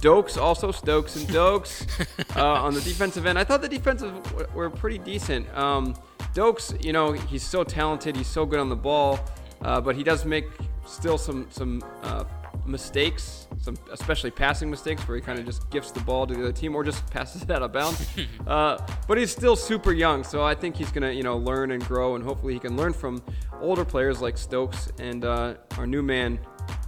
[0.00, 1.86] Dokes also Stokes and Dokes
[2.36, 3.38] uh, on the defensive end.
[3.38, 5.48] I thought the defensive w- were pretty decent.
[5.56, 5.94] Um,
[6.34, 8.16] Dokes, you know, he's so talented.
[8.16, 9.20] He's so good on the ball,
[9.62, 10.46] uh, but he does make
[10.86, 12.24] still some some uh,
[12.68, 16.40] mistakes, some especially passing mistakes where he kind of just gifts the ball to the
[16.40, 18.06] other team or just passes it out of bounds.
[18.46, 21.84] uh, but he's still super young, so I think he's gonna you know learn and
[21.86, 23.22] grow, and hopefully he can learn from
[23.60, 26.38] older players like Stokes and uh, our new man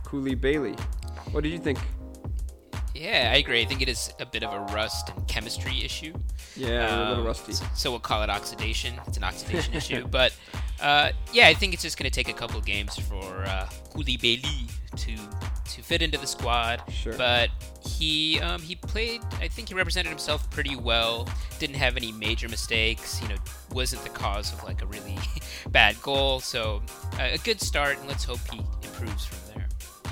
[0.04, 0.74] Cooley Bailey.
[1.32, 1.78] What did you think?
[2.94, 3.60] Yeah, I agree.
[3.62, 6.12] I think it is a bit of a rust and chemistry issue.
[6.56, 7.52] Yeah, we're a little Um, rusty.
[7.76, 8.94] So we'll call it oxidation.
[9.06, 10.04] It's an oxidation issue.
[10.08, 10.34] But
[10.80, 14.16] uh, yeah, I think it's just going to take a couple games for uh, Cooley
[14.16, 15.12] Bailey to
[15.68, 16.82] to fit into the squad.
[16.90, 17.14] Sure.
[17.14, 17.50] But
[17.86, 19.22] he um, he played.
[19.40, 21.28] I think he represented himself pretty well.
[21.58, 23.20] Didn't have any major mistakes.
[23.22, 23.36] You know,
[23.72, 25.18] wasn't the cause of like a really
[25.70, 26.40] bad goal.
[26.40, 26.82] So
[27.14, 29.68] uh, a good start, and let's hope he improves from there.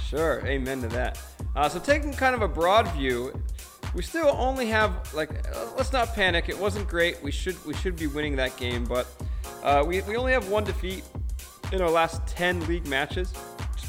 [0.06, 1.18] Sure, amen to that.
[1.54, 3.32] Uh, so taking kind of a broad view,
[3.94, 6.48] we still only have like uh, let's not panic.
[6.48, 7.22] It wasn't great.
[7.22, 9.06] We should we should be winning that game, but
[9.62, 11.02] uh, we we only have one defeat
[11.72, 13.32] in our last ten league matches,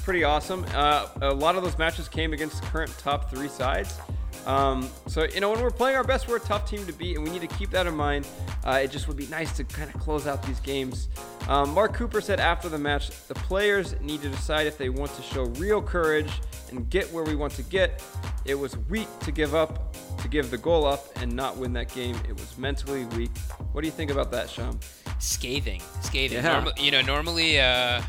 [0.07, 0.65] pretty awesome.
[0.73, 3.99] Uh, a lot of those matches came against current top three sides.
[4.45, 7.17] Um, so you know when we're playing our best, we're a tough team to beat,
[7.17, 8.25] and we need to keep that in mind.
[8.63, 11.09] Uh, it just would be nice to kind of close out these games.
[11.49, 15.13] Um, Mark Cooper said after the match, the players need to decide if they want
[15.15, 16.31] to show real courage
[16.69, 18.01] and get where we want to get.
[18.45, 21.93] It was weak to give up, to give the goal up, and not win that
[21.93, 22.15] game.
[22.29, 23.37] It was mentally weak.
[23.73, 24.79] What do you think about that, Sham?
[25.19, 26.43] scathing, scathing.
[26.43, 26.69] Yeah.
[26.77, 28.01] You know, normally uh,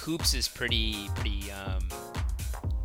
[0.00, 1.86] Coops is pretty pretty um,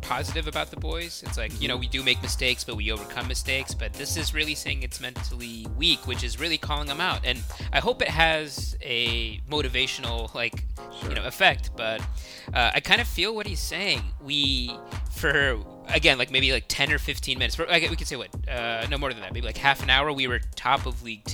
[0.02, 1.22] positive about the boys.
[1.26, 3.74] It's like you know we do make mistakes, but we overcome mistakes.
[3.74, 7.20] But this is really saying it's mentally weak, which is really calling them out.
[7.24, 10.64] And I hope it has a motivational like
[11.02, 11.70] you know effect.
[11.74, 12.02] But
[12.52, 14.02] uh, I kind of feel what he's saying.
[14.22, 14.70] We
[15.10, 18.98] for again like maybe like 10 or 15 minutes we could say what uh, no
[18.98, 21.24] more than that maybe like half an hour we were top of league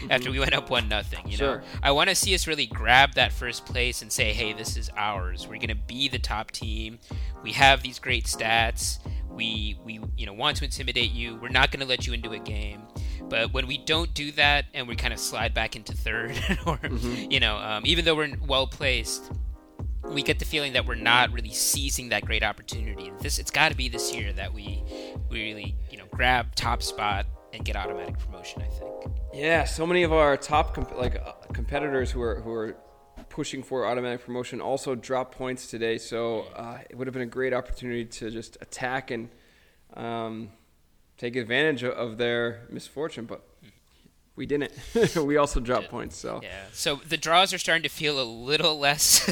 [0.00, 2.66] 2 after we went up one nothing you know I want to see us really
[2.66, 5.46] grab that first place and say, hey, this is ours.
[5.46, 6.98] We're going to be the top team.
[7.42, 8.98] We have these great stats.
[9.28, 11.36] We, we you know, want to intimidate you.
[11.36, 12.82] We're not going to let you into a game.
[13.28, 16.78] But when we don't do that and we kind of slide back into third, or,
[17.28, 19.30] you know, um, even though we're well placed,
[20.08, 23.12] we get the feeling that we're not really seizing that great opportunity.
[23.20, 24.82] This it's got to be this year that we
[25.28, 28.62] we really you know grab top spot and get automatic promotion.
[28.62, 29.19] I think.
[29.32, 32.76] Yeah, so many of our top comp- like uh, competitors who are who are
[33.28, 35.98] pushing for automatic promotion also dropped points today.
[35.98, 39.28] So uh, it would have been a great opportunity to just attack and
[39.94, 40.50] um,
[41.16, 43.46] take advantage of, of their misfortune, but
[44.36, 44.72] we didn't.
[45.16, 46.16] we also dropped points.
[46.16, 46.64] So Yeah.
[46.72, 49.30] So the draws are starting to feel a little less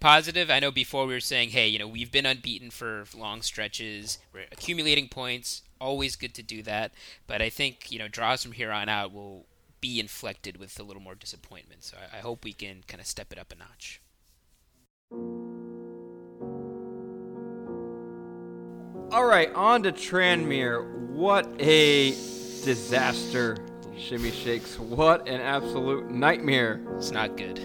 [0.00, 0.50] positive.
[0.50, 4.18] I know before we were saying, hey, you know, we've been unbeaten for long stretches.
[4.32, 5.62] We're accumulating points.
[5.80, 6.92] Always good to do that.
[7.26, 9.46] But I think, you know, draws from here on out will
[9.80, 11.84] be inflected with a little more disappointment.
[11.84, 14.00] So I, I hope we can kind of step it up a notch.
[19.10, 21.08] All right, on to Tranmere.
[21.08, 23.56] What a disaster,
[23.96, 24.78] Shimmy Shakes.
[24.78, 26.82] What an absolute nightmare.
[26.96, 27.58] It's not good.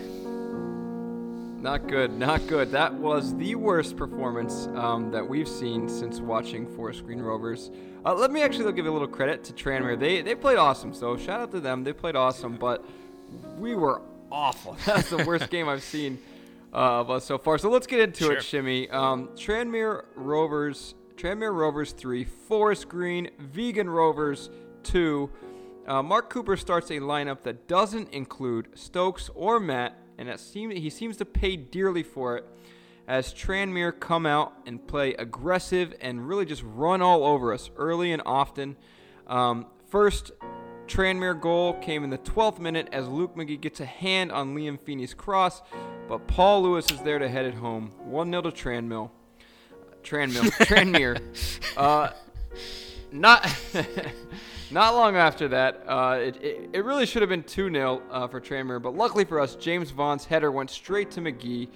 [1.62, 2.72] Not good, not good.
[2.72, 7.72] That was the worst performance um, that we've seen since watching Forest Green Rovers.
[8.06, 9.98] Uh, let me actually give a little credit to Tranmere.
[9.98, 11.84] They they played awesome, so shout out to them.
[11.84, 12.84] They played awesome, but
[13.58, 14.76] we were awful.
[14.86, 16.20] That's the worst game I've seen
[16.74, 17.58] uh, of us so far.
[17.58, 18.34] So let's get into Sure.
[18.34, 18.90] it, Shimmy.
[18.90, 24.50] Um, Tranmere Rovers, Tranmere Rovers three, Forest Green Vegan Rovers
[24.84, 25.30] two.
[25.88, 30.72] Uh, Mark Cooper starts a lineup that doesn't include Stokes or Matt, and that seem,
[30.72, 32.46] he seems to pay dearly for it.
[33.08, 38.12] As Tranmere come out and play aggressive and really just run all over us early
[38.14, 38.78] and often.
[39.28, 40.32] Um, first
[40.88, 44.80] Tranmere goal came in the 12th minute as Luke McGee gets a hand on Liam
[44.80, 45.62] Feeney's cross,
[46.08, 47.92] but Paul Lewis is there to head it home.
[48.00, 49.10] 1 0 to Tranmill.
[50.04, 50.50] Tranmill.
[50.66, 51.22] Tranmere.
[51.78, 52.12] Uh,
[53.12, 53.48] not.
[54.72, 58.28] Not long after that, uh, it, it, it really should have been 2 0 uh,
[58.28, 61.68] for Tranmere, but luckily for us, James Vaughan's header went straight to McGee.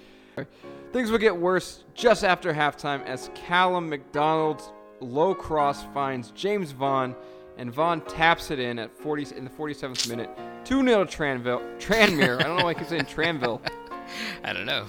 [0.92, 4.70] Things would get worse just after halftime as Calum MacDonald's
[5.00, 7.14] low cross finds James Vaughan,
[7.58, 10.30] and Vaughan taps it in at 40 in the 47th minute.
[10.64, 12.40] 2 0 Tranville, Tranmere.
[12.40, 13.60] I don't know why I keep saying Tranville.
[14.44, 14.86] I don't know.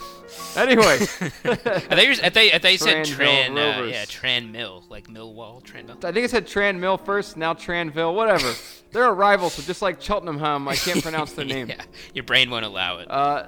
[0.56, 4.86] Anyway, I thought you, I thought, I thought you said Tran, uh, yeah, Tran Mill,
[4.90, 6.04] like Millwall, Tranmill.
[6.06, 8.54] I think it said Tranmill first, now Tranville, whatever.
[8.92, 11.68] They're a rival, so just like Cheltenham, I can't pronounce their name.
[11.68, 11.84] yeah,
[12.14, 13.12] your brain won't allow it.
[13.12, 13.48] Uh,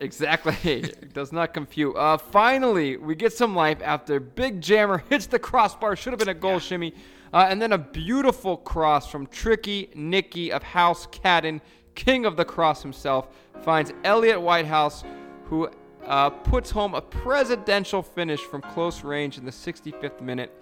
[0.00, 0.56] exactly.
[0.64, 1.96] It does not compute.
[1.96, 5.96] Uh, finally, we get some life after Big Jammer hits the crossbar.
[5.96, 6.94] Should have been a goal shimmy.
[7.32, 11.60] Uh, and then a beautiful cross from Tricky Nicky of House Cadden,
[11.96, 13.28] king of the cross himself,
[13.62, 15.02] finds Elliot Whitehouse,
[15.46, 15.68] who
[16.06, 20.52] uh, puts home a presidential finish from close range in the 65th minute.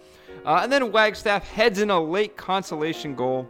[0.46, 3.48] Uh, and then Wagstaff heads in a late consolation goal.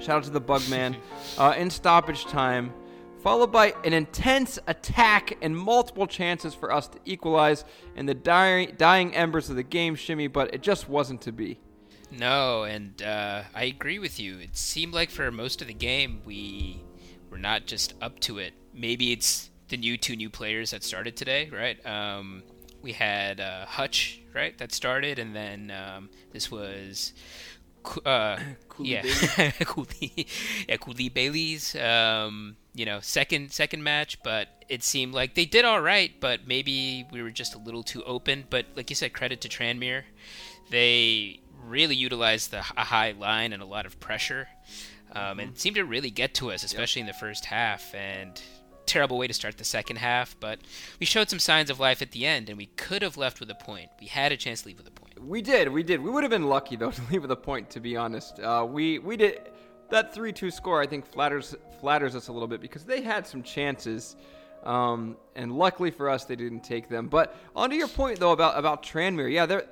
[0.00, 0.96] Shout out to the Bugman.
[1.38, 2.74] Uh, in stoppage time,
[3.22, 7.64] followed by an intense attack and multiple chances for us to equalize
[7.96, 11.58] in the dying, dying embers of the game, Shimmy, but it just wasn't to be.
[12.10, 14.38] No, and uh, I agree with you.
[14.38, 16.82] It seemed like for most of the game we
[17.30, 18.52] were not just up to it.
[18.74, 21.84] Maybe it's the new two new players that started today, right?
[21.86, 22.42] Um,
[22.82, 27.12] we had uh, Hutch, right, that started, and then um, this was.
[27.82, 28.38] Ku- Uh,
[28.80, 29.02] yeah,
[29.64, 30.26] Cooley,
[30.68, 35.64] yeah, Cooley Bailey's, um, you know, second second match, but it seemed like they did
[35.64, 38.44] all right, but maybe we were just a little too open.
[38.48, 40.04] But like you said, credit to Tranmere,
[40.70, 44.48] they really utilized the a high line and a lot of pressure,
[45.12, 47.94] um, and seemed to really get to us, especially in the first half.
[47.94, 48.40] And
[48.86, 50.58] terrible way to start the second half, but
[50.98, 53.48] we showed some signs of life at the end, and we could have left with
[53.48, 53.88] a point.
[54.00, 55.22] We had a chance to leave with a point.
[55.22, 56.02] We did, we did.
[56.02, 57.70] We would have been lucky though to leave with a point.
[57.70, 59.50] To be honest, uh, we we did
[59.90, 60.80] that three-two score.
[60.80, 64.16] I think flatters flatters us a little bit because they had some chances,
[64.64, 67.08] um, and luckily for us, they didn't take them.
[67.08, 69.64] But onto your point though about about Tranmere, yeah, their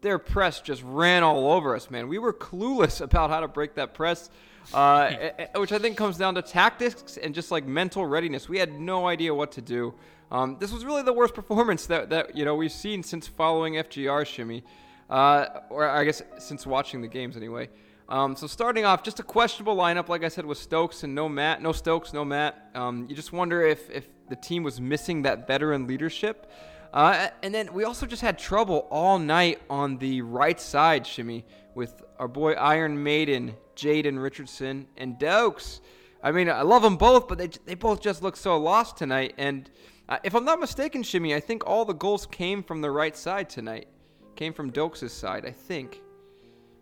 [0.00, 2.08] their press just ran all over us, man.
[2.08, 4.30] We were clueless about how to break that press.
[4.74, 8.50] Uh, which I think comes down to tactics and just like mental readiness.
[8.50, 9.94] We had no idea what to do.
[10.30, 13.74] Um, this was really the worst performance that, that you know we've seen since following
[13.74, 14.62] FGR shimmy,
[15.08, 17.68] uh, or I guess since watching the games anyway.
[18.08, 21.28] Um, so starting off, just a questionable lineup, like I said, with Stokes and no
[21.28, 22.70] Matt, no Stokes, no Matt.
[22.74, 26.50] Um, you just wonder if if the team was missing that veteran leadership.
[26.92, 31.44] Uh, and then we also just had trouble all night on the right side, Shimmy,
[31.74, 35.80] with our boy Iron Maiden, Jayden Richardson, and Dokes.
[36.22, 39.34] I mean, I love them both, but they, they both just look so lost tonight.
[39.36, 39.70] And
[40.08, 43.16] uh, if I'm not mistaken, Shimmy, I think all the goals came from the right
[43.16, 43.88] side tonight.
[44.34, 46.00] Came from Dokes' side, I think.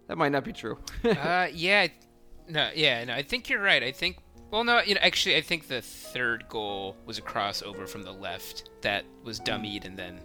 [0.09, 0.79] That might not be true.
[1.05, 1.89] uh, yeah,
[2.49, 3.83] no, yeah, no, I think you're right.
[3.83, 4.19] I think,
[4.51, 8.13] well, no, you know, actually, I think the third goal was a crossover from the
[8.13, 10.21] left that was dummied, and then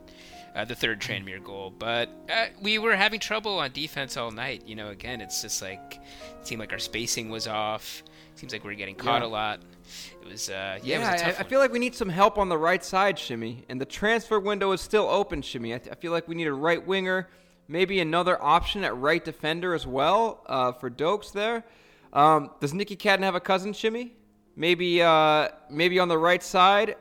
[0.56, 1.72] uh, the third Tranmere goal.
[1.78, 4.64] But uh, we were having trouble on defense all night.
[4.68, 6.00] You know, again, it's just like
[6.40, 8.04] it seemed like our spacing was off.
[8.36, 9.28] Seems like we were getting caught Yeah.
[9.28, 9.62] a lot.
[10.22, 12.08] It was, uh, yeah, it was a I, tough I feel like we need some
[12.10, 13.66] help on the right side, Shimmy.
[13.68, 15.74] And the transfer window is still open, Shimmy.
[15.74, 17.28] I, th- I feel like we need a right winger,
[17.72, 21.64] maybe another option at right defender as well uh, for Dokes there.
[22.14, 24.14] Um, does Nicky Cadden have a cousin, Shimmy?
[24.58, 26.96] Maybe, uh, maybe on the right side,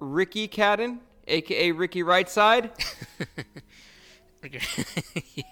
[0.00, 2.70] Ricky Cadden, aka Ricky Right Side.
[4.48, 5.44] Yeah,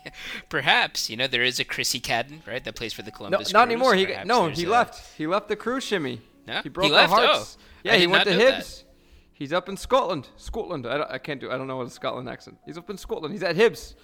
[0.48, 3.52] Perhaps you know there is a Chrissy Cadden, right, that plays for the Columbus.
[3.52, 3.72] No, not Crews.
[3.74, 3.94] anymore.
[3.96, 5.16] He Perhaps no, he a- left.
[5.18, 6.20] He left the crew, Shimmy.
[6.46, 6.60] No?
[6.62, 7.12] He broke He left?
[7.12, 7.56] hearts.
[7.58, 8.84] Oh, yeah, he went to know that.
[9.32, 10.28] He's up in Scotland.
[10.36, 10.86] Scotland.
[10.86, 11.50] I, I can't do.
[11.50, 12.56] I don't know what a Scotland accent.
[12.66, 13.32] He's up in Scotland.
[13.34, 13.94] He's at Hibs.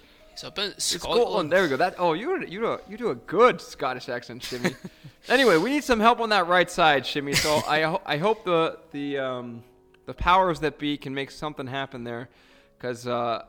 [0.41, 1.21] So up in Scotland.
[1.21, 1.51] Scotland.
[1.51, 1.77] There we go.
[1.77, 1.95] That.
[1.99, 4.75] Oh, you you do a, you do a good Scottish accent, Shimmy.
[5.29, 7.33] anyway, we need some help on that right side, Shimmy.
[7.33, 9.63] So I ho- I hope the the um
[10.07, 12.27] the powers that be can make something happen there,
[12.75, 13.45] because uh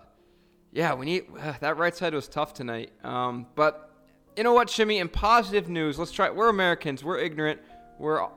[0.71, 1.25] yeah we need
[1.61, 2.93] that right side was tough tonight.
[3.03, 3.91] Um, but
[4.37, 4.99] you know what, Shimmy?
[4.99, 6.29] In positive news, let's try.
[6.29, 7.03] We're Americans.
[7.03, 7.59] We're ignorant.
[7.99, 8.29] We're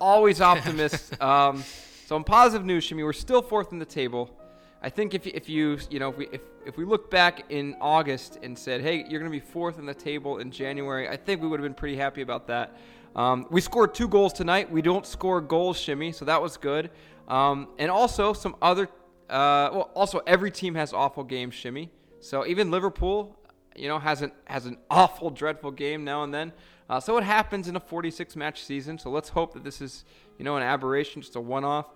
[0.00, 1.12] always optimists.
[1.20, 1.62] um,
[2.06, 4.36] so in positive news, Shimmy, we're still fourth in the table.
[4.82, 7.76] I think if if you you know if we if, if we look back in
[7.80, 11.16] August and said, hey, you're going to be fourth in the table in January, I
[11.16, 12.76] think we would have been pretty happy about that.
[13.14, 14.70] Um, we scored two goals tonight.
[14.70, 16.90] We don't score goals, Shimmy, so that was good.
[17.28, 18.84] Um, and also some other,
[19.30, 21.90] uh, well, also every team has awful games, Shimmy.
[22.20, 23.34] So even Liverpool,
[23.74, 26.52] you know, has an has an awful, dreadful game now and then.
[26.88, 28.98] Uh, so it happens in a 46 match season.
[28.98, 30.04] So let's hope that this is,
[30.38, 31.86] you know, an aberration, just a one-off.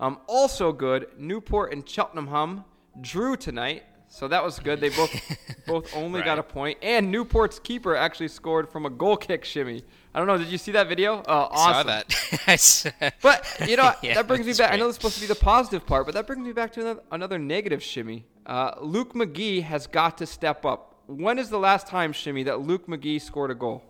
[0.00, 2.64] Um, also good, Newport and Cheltenham
[3.00, 4.80] drew tonight, so that was good.
[4.80, 5.12] They both
[5.66, 9.84] both only got a point, and Newport's keeper actually scored from a goal kick shimmy.
[10.14, 10.38] I don't know.
[10.38, 11.18] Did you see that video?
[11.20, 11.74] Uh, awesome.
[11.74, 12.42] Saw that.
[12.48, 12.90] I saw-
[13.22, 14.68] But you know Yeah, that brings me back.
[14.68, 14.80] I great.
[14.80, 17.02] know it's supposed to be the positive part, but that brings me back to another,
[17.12, 18.24] another negative shimmy.
[18.46, 20.96] Uh, Luke McGee has got to step up.
[21.06, 23.84] When is the last time shimmy that Luke McGee scored a goal?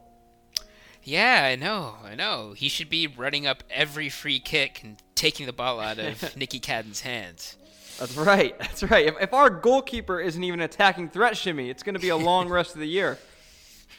[1.03, 2.53] Yeah, I know, I know.
[2.57, 6.61] He should be running up every free kick and taking the ball out of Nicky
[6.61, 7.57] Cadden's hands.
[7.99, 8.59] That's right.
[8.59, 9.07] That's right.
[9.07, 12.49] If, if our goalkeeper isn't even attacking threat, shimmy, it's going to be a long
[12.51, 13.19] rest of the year.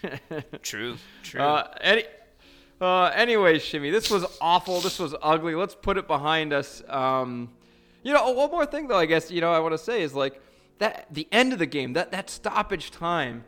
[0.64, 1.40] True, true.
[1.42, 2.04] Uh, any,
[2.82, 4.82] uh, anyway, Shimmy, this was awful.
[4.82, 5.54] This was ugly.
[5.54, 6.82] Let's put it behind us.
[6.90, 7.52] Um,
[8.02, 10.16] you know, one more thing though, I guess you know I want to say is
[10.16, 10.42] like
[10.80, 13.44] that the end of the game, that that stoppage time,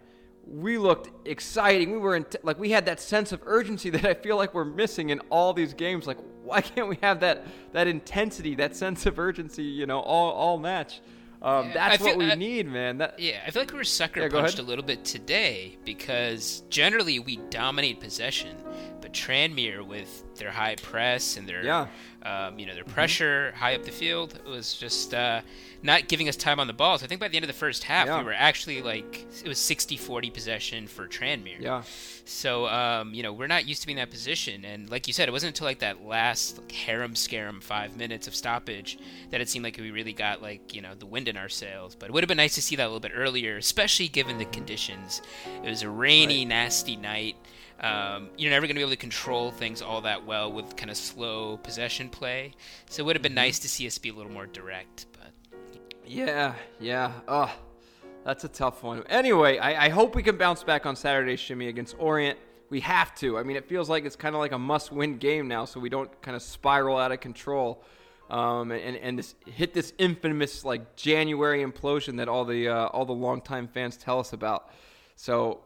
[0.45, 1.91] we looked exciting.
[1.91, 4.53] We were in t- like we had that sense of urgency that I feel like
[4.53, 6.05] we're missing in all these games.
[6.07, 9.63] Like, why can't we have that that intensity, that sense of urgency?
[9.63, 11.01] You know, all all match.
[11.41, 12.99] Um, Yeah, that's what we I- need, man.
[12.99, 16.63] That yeah, I feel like we were sucker Yeah, punched a little bit today because
[16.69, 18.55] generally we dominate possession,
[19.13, 21.87] Tranmere with their high press and their Yeah.
[22.23, 25.41] um, you know their pressure high up the field was just uh,
[25.83, 26.97] not giving us time on the ball.
[26.97, 28.17] So I think by the end of the first half Yeah.
[28.19, 31.59] we were actually like it was 60-40 possession for Tranmere.
[31.59, 31.83] yeah.
[32.25, 34.63] So, um, you know, we're not used to being in that position.
[34.63, 38.27] And like you said, it wasn't until like that last like, harem scarum five minutes
[38.29, 38.97] of stoppage
[39.31, 41.95] that it seemed like we really got like, you know, the wind in our sails.
[41.95, 44.37] But it would have been nice to see that a little bit earlier, especially given
[44.37, 45.21] the conditions.
[45.65, 47.35] It was a rainy, nasty night.
[47.83, 50.89] Um, you're never going to be able to control things all that well with kind
[50.89, 52.53] of slow possession play.
[52.89, 55.07] So it would have been nice to see us be a little more direct.
[55.11, 55.31] But
[56.05, 57.11] Yeah, yeah.
[57.27, 57.49] Ugh,
[58.23, 59.03] that's a tough one.
[59.07, 62.39] Anyway, I, I hope we can bounce back on Saturday, Shimmy, against Orient.
[62.69, 63.37] We have to.
[63.37, 65.89] I mean, it feels like it's kind of like a must-win game now, so we
[65.89, 67.83] don't kind of spiral out of control
[68.29, 73.05] um, and and this, hit this infamous like January implosion that all the uh, all
[73.05, 74.69] the longtime fans tell us about.
[75.15, 75.61] So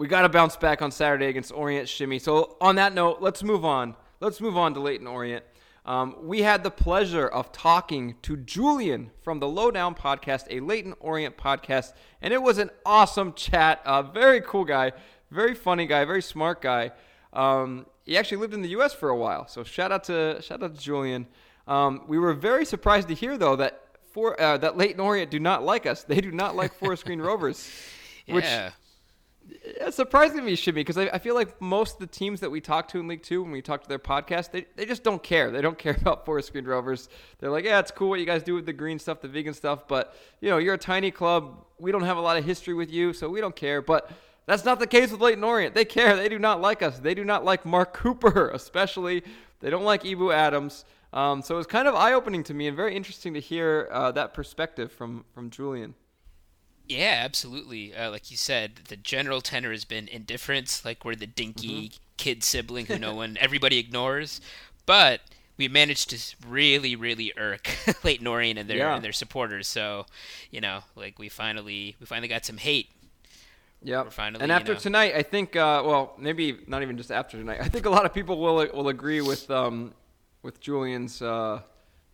[0.00, 2.18] we got to bounce back on Saturday against Orient, Shimmy.
[2.18, 3.94] So on that note, let's move on.
[4.18, 5.44] Let's move on to Leyton Orient.
[5.84, 10.94] Um, we had the pleasure of talking to Julian from the Lowdown Podcast, a Leyton
[11.00, 11.92] Orient podcast,
[12.22, 13.82] and it was an awesome chat.
[13.84, 14.92] A very cool guy,
[15.30, 16.92] very funny guy, very smart guy.
[17.34, 18.94] Um, he actually lived in the U.S.
[18.94, 21.26] for a while, so shout out to shout out to Julian.
[21.68, 23.82] Um, we were very surprised to hear though that
[24.12, 26.04] for uh, that Leyton Orient do not like us.
[26.04, 27.70] They do not like Forest Green Rovers,
[28.26, 28.70] which yeah.
[29.62, 32.88] It's surprising to because I, I feel like most of the teams that we talk
[32.88, 35.50] to in League Two, when we talk to their podcast, they, they just don't care.
[35.50, 37.08] They don't care about Forest Green Rovers.
[37.38, 39.54] They're like, yeah, it's cool what you guys do with the green stuff, the vegan
[39.54, 41.64] stuff, but you know, you're a tiny club.
[41.78, 43.82] We don't have a lot of history with you, so we don't care.
[43.82, 44.10] But
[44.46, 45.74] that's not the case with Leyton Orient.
[45.74, 46.16] They care.
[46.16, 46.98] They do not like us.
[46.98, 49.22] They do not like Mark Cooper, especially.
[49.60, 50.84] They don't like Ebou Adams.
[51.12, 54.12] Um, so it was kind of eye-opening to me and very interesting to hear uh,
[54.12, 55.94] that perspective from from Julian.
[56.90, 57.94] Yeah, absolutely.
[57.94, 61.96] Uh, like you said, the general tenor has been indifference, like we're the dinky Mm-hmm.
[62.16, 64.40] kid sibling who no one, everybody ignores.
[64.86, 65.20] But
[65.56, 66.18] we managed to
[66.48, 67.70] really, really irk
[68.04, 68.94] Leyton Orient and their Yeah.
[68.96, 69.68] and their supporters.
[69.68, 70.06] So,
[70.50, 72.90] you know, like we finally we finally got some hate.
[73.82, 74.04] Yeah.
[74.18, 77.60] And you after know- tonight, I think, uh, well, maybe not even just after tonight.
[77.62, 79.94] I think a lot of people will will agree with um,
[80.42, 81.60] with Julian's, uh,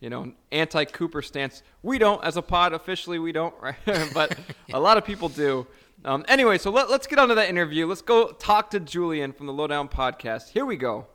[0.07, 1.65] you know, anti Cooper stance.
[1.83, 3.75] We don't, as a pod, officially we don't, right?
[4.15, 4.39] but
[4.73, 5.67] a lot of people do.
[6.05, 7.89] Um, anyway, so let, let's get on to that interview.
[7.89, 10.51] Let's go talk to Julian from the Lowdown Podcast.
[10.51, 11.07] Here we go.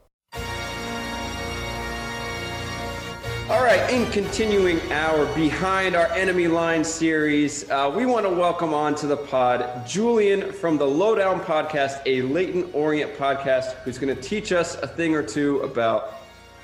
[3.49, 8.73] All right, in continuing our Behind Our Enemy Line series, uh, we want to welcome
[8.73, 14.13] on to the pod Julian from the Lowdown Podcast, a Leyton Orient podcast, who's going
[14.13, 16.20] to teach us a thing or two about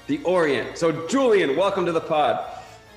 [0.07, 0.77] the Orient.
[0.77, 2.53] So, Julian, welcome to the pod.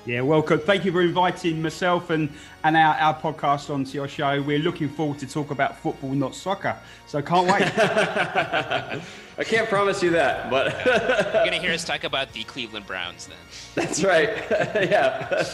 [0.06, 0.60] Yeah, welcome.
[0.60, 2.30] Thank you for inviting myself and,
[2.64, 4.40] and our, our podcast onto your show.
[4.40, 6.76] We're looking forward to talk about football, not soccer.
[7.06, 7.62] So can't wait.
[7.78, 13.26] I can't promise you that, but You're gonna hear us talk about the Cleveland Browns
[13.26, 13.36] then.
[13.74, 14.28] that's right.
[14.50, 15.44] yeah.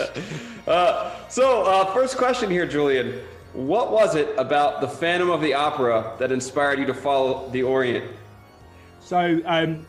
[0.67, 3.21] Uh, so, uh, first question here, Julian.
[3.53, 7.63] What was it about the Phantom of the Opera that inspired you to follow the
[7.63, 8.05] Orient?
[9.01, 9.87] So um,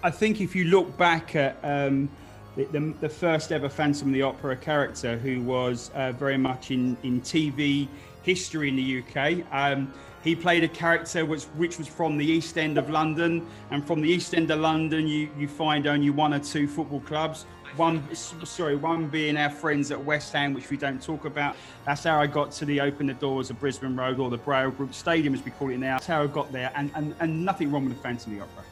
[0.00, 2.08] I think if you look back at um,
[2.54, 6.70] the, the, the first ever Phantom of the Opera character, who was uh, very much
[6.70, 7.88] in, in TV
[8.22, 9.92] history in the UK, um,
[10.22, 14.00] he played a character which, which was from the East End of London, and from
[14.00, 17.44] the East End of London, you, you find only one or two football clubs.
[17.74, 21.56] One, sorry, one being our friends at West Ham, which we don't talk about.
[21.84, 24.74] That's how I got to the Open the Doors of Brisbane Road or the Breyer
[24.76, 25.96] Group Stadium, as we call it now.
[25.96, 28.44] That's how I got there, and, and, and nothing wrong with the Phantom of the
[28.44, 28.64] Opera.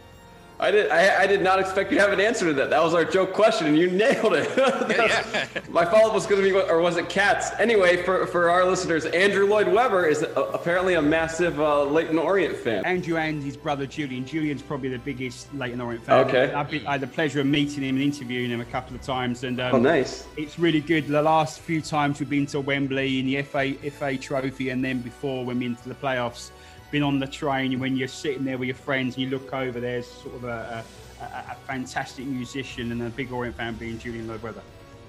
[0.59, 0.91] I did.
[0.91, 2.71] I, I did not expect you to have an answer to that.
[2.71, 4.51] That was our joke question, and you nailed it.
[4.57, 5.47] yeah.
[5.69, 7.51] My follow-up was going to be, or was it cats?
[7.59, 12.19] Anyway, for, for our listeners, Andrew Lloyd Webber is a, apparently a massive uh, Leyton
[12.19, 12.87] Orient fan.
[12.87, 14.25] Andrew and his brother Julian.
[14.25, 16.27] Julian's probably the biggest Leyton Orient fan.
[16.27, 16.53] Okay.
[16.55, 19.03] I've been, I had the pleasure of meeting him and interviewing him a couple of
[19.03, 20.27] times, and um, Oh, nice.
[20.39, 21.07] It's really good.
[21.07, 25.01] The last few times we've been to Wembley in the FA FA Trophy, and then
[25.01, 26.51] before when we into the playoffs,
[26.91, 29.81] been on the train when you're sitting there with your friends and you look over,
[29.81, 30.85] there's sort of a,
[31.21, 34.63] a, a, fantastic musician and a big Orient fan being Julian Webber.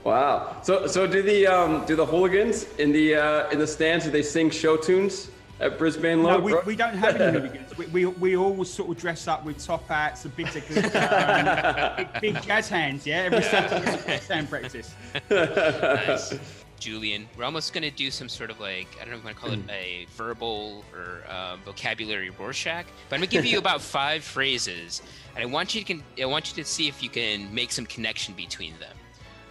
[0.04, 0.58] Wow.
[0.64, 4.06] So so do the um, do the hooligans in the uh, in the stands?
[4.06, 7.78] Do they sing show tunes at Brisbane No, we, we don't have any hooligans.
[7.78, 11.98] We, we, we all sort of dress up with top hats, a bit of and
[12.22, 13.24] big, big jazz hands, yeah?
[13.24, 14.94] Every Saturday stand practice.
[15.30, 16.38] Nice.
[16.80, 19.36] Julian, we're almost gonna do some sort of like I don't know if I want
[19.38, 19.70] to call Hmm.
[19.70, 25.02] it a verbal or uh, vocabulary Rorschach, but I'm gonna give you about five phrases,
[25.36, 27.72] and I want you to can I want you to see if you can make
[27.72, 28.96] some connection between them.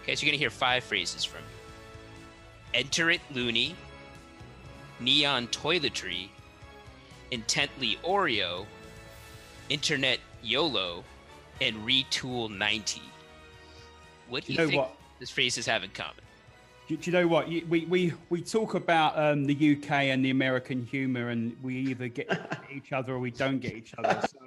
[0.03, 1.47] Okay, so you're gonna hear five phrases from me.
[2.73, 3.75] Enter it, loony.
[4.99, 6.29] Neon toiletry.
[7.31, 8.65] Intently Oreo.
[9.69, 11.03] Internet YOLO,
[11.59, 13.01] and retool 90.
[14.29, 14.95] What do You you, know think what?
[15.19, 16.15] these phrases have in common?
[16.87, 17.49] Do, do you know what?
[17.49, 22.07] We, we, we talk about um, the UK and the American humour, and we either
[22.07, 24.25] get each other or we don't get each other.
[24.25, 24.37] So,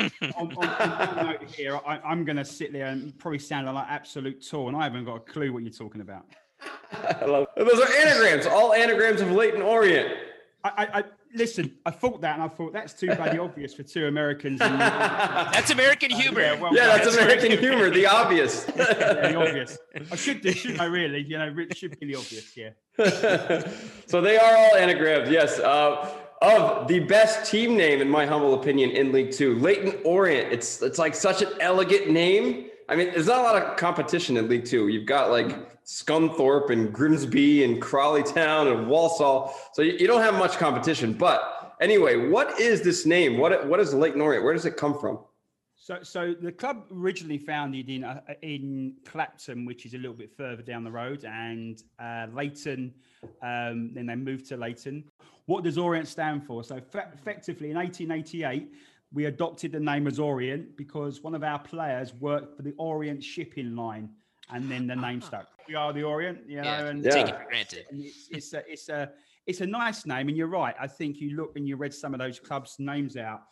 [0.00, 3.72] um, on, on, on note here, I, I'm going to sit there and probably sound
[3.72, 6.26] like absolute tour, and I haven't got a clue what you're talking about.
[6.92, 8.46] I love those are anagrams.
[8.46, 10.12] All anagrams of Leyton Orient.
[10.64, 11.04] I, I, I
[11.34, 11.72] listen.
[11.86, 14.60] I thought that, and I thought that's too bloody obvious for two Americans.
[14.60, 16.40] And, That's American humor.
[16.40, 16.98] yeah, well Yeah, done.
[17.04, 17.90] that's American humor.
[17.90, 18.64] The obvious.
[18.64, 19.78] the obvious.
[20.10, 20.86] I should do, shouldn't I?
[20.86, 22.56] Really, you know, it should be the obvious.
[22.56, 22.70] Yeah.
[24.06, 25.30] so they are all anagrams.
[25.30, 25.58] Yes.
[25.58, 26.10] Uh,
[26.40, 30.52] of the best team name, in my humble opinion, in League Two, Leyton Orient.
[30.52, 32.67] It's it's like such an elegant name.
[32.88, 34.88] I mean, there's not a lot of competition in League Two.
[34.88, 40.22] You've got like Scunthorpe and Grimsby and Crawley Town and Walsall, so you, you don't
[40.22, 41.12] have much competition.
[41.12, 43.36] But anyway, what is this name?
[43.38, 44.44] What what is Leyton Orient?
[44.44, 45.18] Where does it come from?
[45.76, 50.30] So, so the club originally founded in uh, in Clapton, which is a little bit
[50.36, 52.94] further down the road, and uh, Leyton.
[53.42, 55.04] Um, then they moved to Leyton.
[55.46, 56.62] What does Orient stand for?
[56.62, 58.70] So, fe- effectively, in 1888,
[59.12, 63.22] we adopted the name as Orient because one of our players worked for the Orient
[63.22, 64.10] shipping line,
[64.50, 65.26] and then the name ah.
[65.26, 65.48] stuck.
[65.66, 67.86] We are the Orient, you know, Yeah, and take it for granted.
[67.90, 69.10] and it's, it's a it's a
[69.46, 70.74] it's a nice name, and you're right.
[70.78, 73.42] I think you look and you read some of those clubs' names out.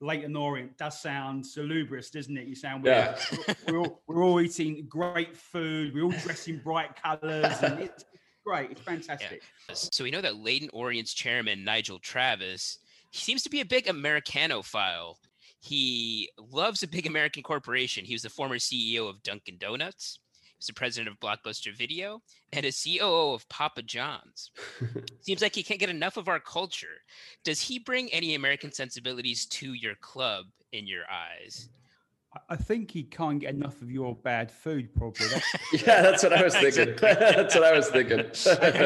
[0.00, 2.46] Leyton Orient does sound salubrious, doesn't it?
[2.46, 3.16] You sound Yeah.
[3.46, 5.94] we're, we're, all, we're all eating great food.
[5.94, 8.04] We're all dress in bright colours, and it's
[8.44, 8.72] great.
[8.72, 9.42] It's fantastic.
[9.72, 12.78] So we know that Leyton Orient's chairman, Nigel Travis,
[13.12, 15.16] he seems to be a big Americanophile.
[15.60, 18.06] He loves a big American corporation.
[18.06, 20.18] He was the former CEO of Dunkin' Donuts.
[20.32, 22.22] He was the president of Blockbuster Video
[22.54, 24.50] and a COO of Papa John's.
[25.20, 27.02] Seems like he can't get enough of our culture.
[27.44, 31.68] Does he bring any American sensibilities to your club in your eyes?
[32.34, 35.26] I- I think he can't get enough of your bad food, probably.
[35.28, 35.46] That's,
[35.86, 36.94] Yeah, that's what I was thinking.
[37.00, 38.20] that's what I was thinking.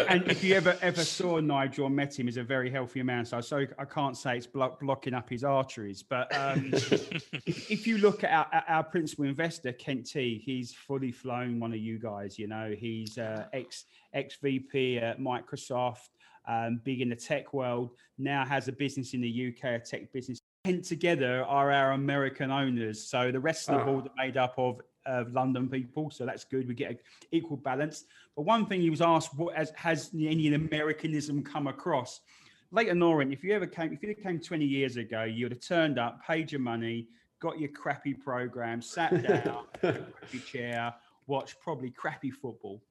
[0.08, 3.24] and if you ever ever saw Nigel or met him, he's a very healthy man.
[3.24, 6.02] So sorry, I can't say it's blo- blocking up his arteries.
[6.02, 7.30] But um, if,
[7.70, 11.72] if you look at our, at our principal investor, Kent T, he's fully flown one
[11.72, 12.38] of you guys.
[12.38, 13.84] You know, he's uh, ex
[14.14, 16.08] ex VP at Microsoft,
[16.48, 17.90] um, big in the tech world.
[18.18, 20.40] Now has a business in the UK, a tech business.
[20.66, 23.00] Kent together are our American owners.
[23.00, 23.84] So the rest of the Ah.
[23.84, 26.66] board are made up of of London people, so that's good.
[26.66, 26.98] We get an
[27.30, 28.06] equal balance.
[28.34, 32.22] But one thing he was asked, what has, has any Americanism come across?
[32.72, 35.60] Leyton Orient, if you ever came, if you came 20 years ago, you would have
[35.60, 37.06] turned up, paid your money,
[37.38, 40.92] got your crappy program, sat down, crappy chair,
[41.28, 42.82] watched probably crappy football.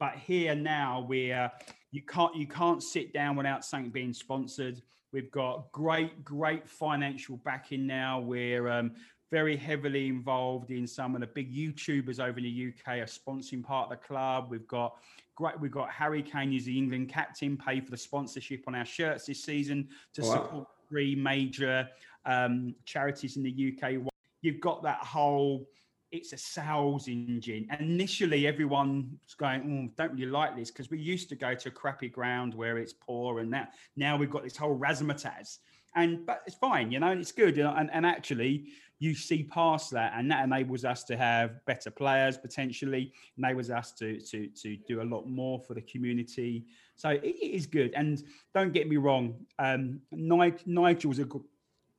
[0.00, 1.52] But here now, we're
[1.92, 4.80] you can't you can't sit down without something being sponsored.
[5.12, 8.18] We've got great great financial backing now.
[8.18, 8.92] We're um,
[9.30, 13.62] very heavily involved in some of the big YouTubers over in the UK are sponsoring
[13.62, 14.46] part of the club.
[14.50, 14.96] We've got
[15.36, 15.60] great.
[15.60, 19.26] We've got Harry Kane, who's the England captain, pay for the sponsorship on our shirts
[19.26, 20.32] this season to Wow.
[20.32, 21.86] support three major
[22.24, 24.02] um, charities in the UK.
[24.40, 25.68] You've got that whole.
[26.12, 27.68] It's a sales engine.
[27.78, 32.08] Initially, everyone's going, oh, "Don't really like this," because we used to go to crappy
[32.08, 35.58] ground where it's poor, and that now we've got this whole razzmatazz.
[35.94, 37.58] And but it's fine, you know, and it's good.
[37.58, 38.66] And, and, actually,
[39.00, 43.92] you see past that, and that enables us to have better players potentially, enables us
[43.92, 46.64] to to to do a lot more for the community.
[46.96, 47.92] So it, it is good.
[47.94, 48.22] And
[48.54, 51.38] don't get me wrong, um, Nigel, Nigel's a, gr-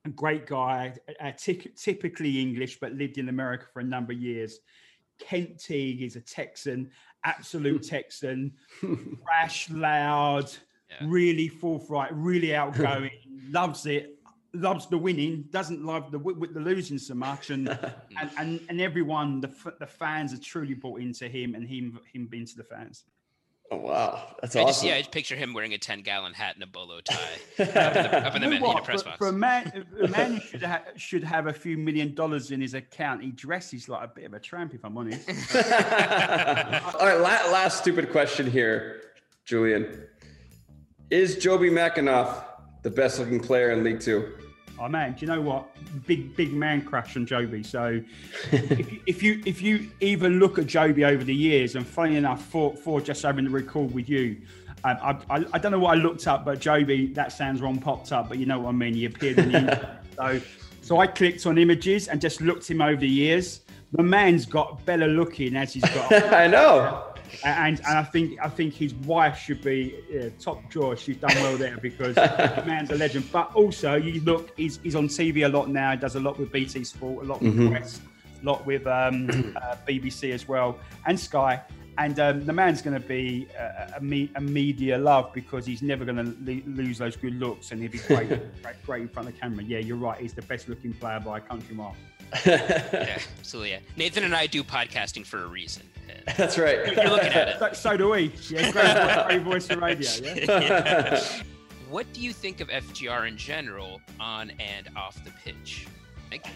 [0.05, 4.19] a great guy, uh, ty- typically English, but lived in America for a number of
[4.19, 4.59] years.
[5.19, 6.89] Kent Teague is a Texan,
[7.23, 8.53] absolute Texan,
[9.23, 10.51] brash, loud,
[11.03, 13.11] really forthright, really outgoing,
[13.49, 14.17] loves it,
[14.53, 18.81] loves the winning, doesn't love the with the losing so much, and and, and and
[18.81, 22.63] everyone, the f- the fans are truly bought into him, and him him into the
[22.63, 23.03] fans.
[23.73, 24.89] Oh wow, that's I just, awesome.
[24.89, 27.15] yeah, I just picture him wearing a 10 gallon hat and a bolo tie
[27.59, 28.83] up in the, up in the You know Manhattan what?
[28.83, 29.17] press For, box.
[29.17, 32.73] for a man, a man should, ha- should have a few million dollars in his
[32.73, 35.25] account, he dresses like a bit of a tramp, if I'm honest.
[35.55, 39.01] All right, la- last stupid question here,
[39.45, 40.03] Julian.
[41.09, 42.43] Is Jobi McAnuff
[42.83, 44.33] the best looking player in League Two?
[44.83, 45.67] Oh man, do you know what?
[46.07, 47.63] Big big man crush on Jobi.
[47.63, 48.01] So
[48.51, 52.15] if, you, if you if you even look at Jobi over the years, and funny
[52.15, 54.41] enough, for for just having the record with you,
[54.83, 57.77] um, I, I I don't know what I looked up, but Jobi, that sounds wrong,
[57.77, 58.27] popped up.
[58.27, 58.95] But you know what I mean.
[58.95, 60.03] He appeared in the internet.
[60.15, 60.41] so
[60.81, 63.61] so I clicked on images and just looked him over the years.
[63.91, 66.11] The man's got better looking as he's got.
[66.33, 67.10] I know.
[67.43, 70.95] And, and I think I think his wife should be yeah, top drawer.
[70.97, 73.31] She's done well there because the man's a legend.
[73.31, 75.91] But also, you look, he's, he's on TV a lot now.
[75.91, 77.71] He does a lot with BT Sport, a lot with Mhm.
[77.71, 78.01] West,
[78.41, 79.29] a lot with um,
[79.61, 81.61] uh, BBC as well, and Sky.
[81.97, 85.81] And um, the man's going to be a, a, me, a media love because he's
[85.81, 88.29] never going to le- lose those good looks, and he'll be great,
[88.63, 89.63] great, great in front of the camera.
[89.65, 90.17] Yeah, you're right.
[90.19, 91.95] He's the best looking player by a country mile.
[92.45, 93.71] yeah, absolutely.
[93.71, 93.79] Yeah.
[93.97, 95.83] Nathan and I do podcasting for a reason.
[96.37, 96.95] That's right.
[96.95, 97.59] You're looking at it.
[97.59, 98.31] So, so do we.
[98.49, 100.09] Yeah, great, voice- great voice for radio.
[100.35, 101.23] Yeah.
[101.89, 105.87] what do you think of FGR in general on and off the pitch?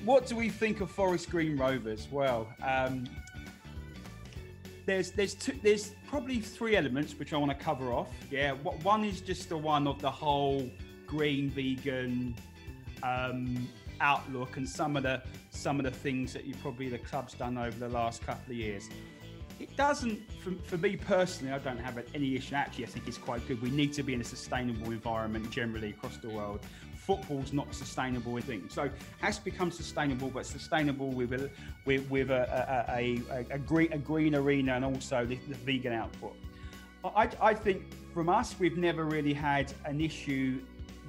[0.06, 2.08] What do we think of Forest Green Rovers?
[2.10, 3.06] Well, um,
[4.86, 8.10] there's there's two, there's probably three elements which I want to cover off.
[8.32, 10.70] Yeah, what one is just the one of the whole
[11.06, 12.36] green vegan
[13.04, 13.68] um,
[14.00, 17.58] outlook and some of the some of the things that you probably the club's done
[17.58, 18.90] over the last couple of years.
[19.60, 22.56] It doesn't, for, for me personally, I don't have any issue.
[22.56, 23.62] Actually, I think it's quite good.
[23.62, 26.60] We need to be in a sustainable environment generally across the world.
[26.96, 31.52] Football's not a sustainable thing, so it has become sustainable, but sustainable with a
[31.86, 35.94] with, with a, a, a, a, green, a green arena and also the, the vegan
[35.94, 36.36] output.
[37.04, 40.60] I, I think from us, we've never really had an issue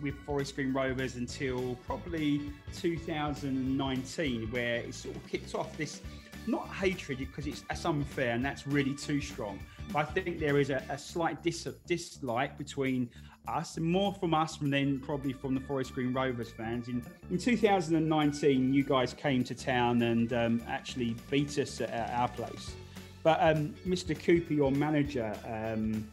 [0.02, 6.02] with Forest Green Rovers until probably 2019, where it sort of kicked off this
[6.48, 9.58] not hatred because it's that's unfair and that's really too strong.
[9.92, 13.08] But I think there is a, a slight dis- dislike between
[13.48, 16.88] us, and more from us from then probably from the Forest Green Rovers fans.
[16.88, 22.22] In in 2019, you guys came to town and um, actually beat us at our-
[22.22, 22.74] our place.
[23.22, 24.16] But um, Mr.
[24.18, 26.08] Cooper, your manager, um,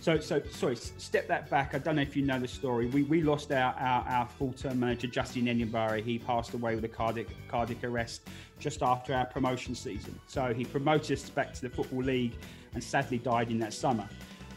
[0.00, 1.74] so so sorry, step that back.
[1.74, 2.86] I don't know if you know the story.
[2.86, 6.02] We, we lost our, our, our full-term manager Justin Edinburgh.
[6.02, 8.28] He passed away with a cardiac cardiac arrest
[8.58, 10.18] just after our promotion season.
[10.26, 12.34] So he promoted us back to the football league,
[12.74, 14.08] and sadly died in that summer.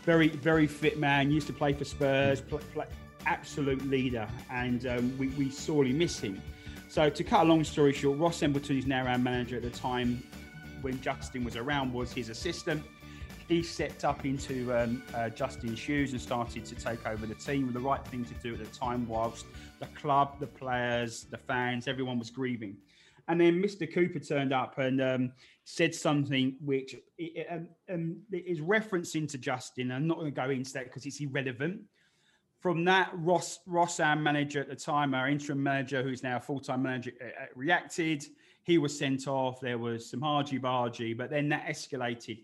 [0.04, 1.32] Very very fit man.
[1.32, 2.44] Used to play for Spurs.
[3.28, 6.42] Absolute leader, and um, we, we sorely miss him.
[6.90, 9.70] So to cut a long story short, Ross Embleton, who's now our manager at the
[9.70, 10.24] time
[10.82, 12.84] when Justin was around, was his assistant
[13.48, 17.66] he stepped up into um, uh, Justin's shoes and started to take over the team.
[17.66, 19.46] With the right thing to do at the time, whilst
[19.80, 22.78] the club, the players, the fans, everyone was grieving.
[23.28, 23.92] And then Mr.
[23.92, 25.32] Cooper turned up and um,
[25.64, 26.96] said something which
[27.50, 29.92] um, um, is referencing to Justin.
[29.92, 31.82] I'm not going to go into that because it's irrelevant.
[32.60, 36.40] From that, Ross, Ross, our manager at the time, our interim manager, who's now a
[36.40, 38.26] full-time manager, uh, reacted.
[38.64, 39.60] He was sent off.
[39.60, 42.44] There was some hargy bargy, but then that escalated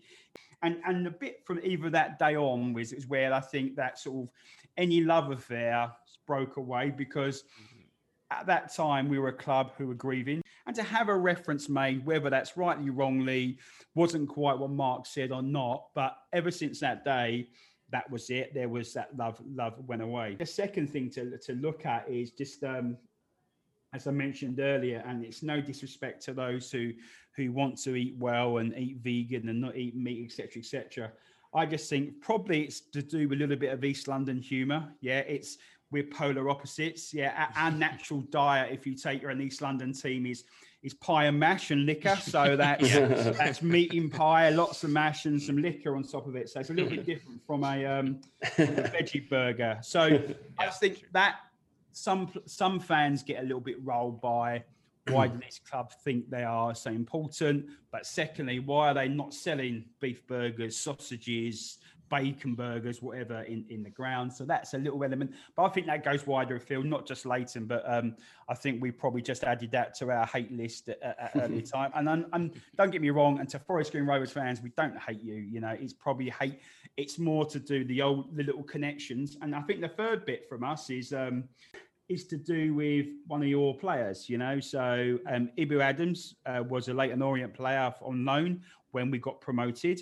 [0.62, 3.98] and and a bit from either that day on was is where I think that
[3.98, 4.30] sort of
[4.76, 5.90] any love affair
[6.26, 7.44] broke away because
[8.30, 10.42] at that time we were a club who were grieving.
[10.66, 13.58] And to have a reference made whether that's rightly wrongly
[13.94, 17.48] wasn't quite what mark said or not but ever since that day
[17.90, 18.52] that was it.
[18.52, 20.36] There was that love love went away.
[20.38, 22.96] The second thing to, to look at is just um
[23.94, 26.92] as i mentioned earlier and it's no disrespect to those who
[27.38, 31.12] who want to eat well and eat vegan and not eat meat etc etc
[31.54, 34.86] i just think probably it's to do with a little bit of east london humor
[35.00, 35.58] yeah it's
[35.90, 37.14] we're polar opposites.
[37.14, 40.44] Yeah, our, our natural diet, if you take your an East London team, is
[40.82, 42.16] is pie and mash and liquor.
[42.16, 42.92] So that's
[43.36, 46.48] that's meat in pie, lots of mash and some liquor on top of it.
[46.48, 49.78] So it's a little bit different from a, um, a veggie burger.
[49.82, 50.22] So
[50.58, 51.36] I think that
[51.92, 54.64] some some fans get a little bit rolled by
[55.10, 57.66] why do these clubs think they are so important?
[57.90, 61.78] But secondly, why are they not selling beef burgers, sausages,
[62.08, 64.32] bacon burgers, whatever, in, in the ground.
[64.32, 65.34] So that's a little element.
[65.56, 68.16] But I think that goes wider afield, not just Leyton, but um,
[68.48, 71.92] I think we probably just added that to our hate list at, at early time.
[71.94, 74.98] And, and, and don't get me wrong, and to Forest Green Rovers fans, we don't
[74.98, 75.34] hate you.
[75.34, 76.60] You know, it's probably hate.
[76.96, 79.36] It's more to do the old, the little connections.
[79.42, 81.12] And I think the third bit from us is.
[81.12, 81.44] Um,
[82.08, 84.60] is to do with one of your players, you know.
[84.60, 89.40] So um, Ebou Adams uh, was a Leyton Orient player on loan when we got
[89.40, 90.00] promoted.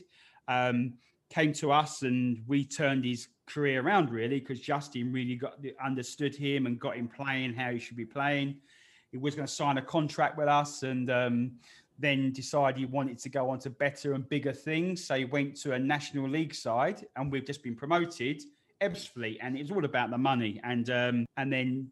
[0.49, 0.95] Um,
[1.31, 6.35] came to us and we turned his career around really because Justin really got understood
[6.35, 8.57] him and got him playing how he should be playing.
[9.11, 11.53] He was going to sign a contract with us and um,
[11.99, 15.05] then decided he wanted to go on to better and bigger things.
[15.05, 18.43] So he went to a national league side and we've just been promoted,
[18.81, 20.61] Ebbsfleet, and it was all about the money.
[20.65, 21.91] And um, and then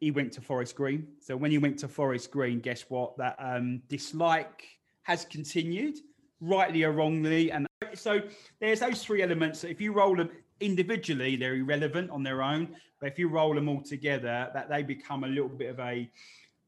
[0.00, 1.08] he went to Forest Green.
[1.20, 3.16] So when he went to Forest Green, guess what?
[3.18, 4.64] That um, dislike
[5.02, 5.98] has continued,
[6.40, 8.20] rightly or wrongly, and so
[8.60, 9.64] there's those three elements.
[9.64, 10.30] If you roll them
[10.60, 12.76] individually, they're irrelevant on their own.
[13.00, 16.10] But if you roll them all together, that they become a little bit of a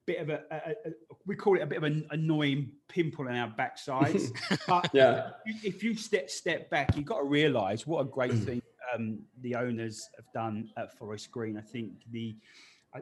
[0.07, 0.93] bit of a, a, a
[1.26, 4.31] we call it a bit of an annoying pimple in our backsides.
[4.66, 8.62] but yeah, if you step step back, you've got to realise what a great thing
[8.95, 11.57] um, the owners have done at Forest Green.
[11.57, 12.37] I think the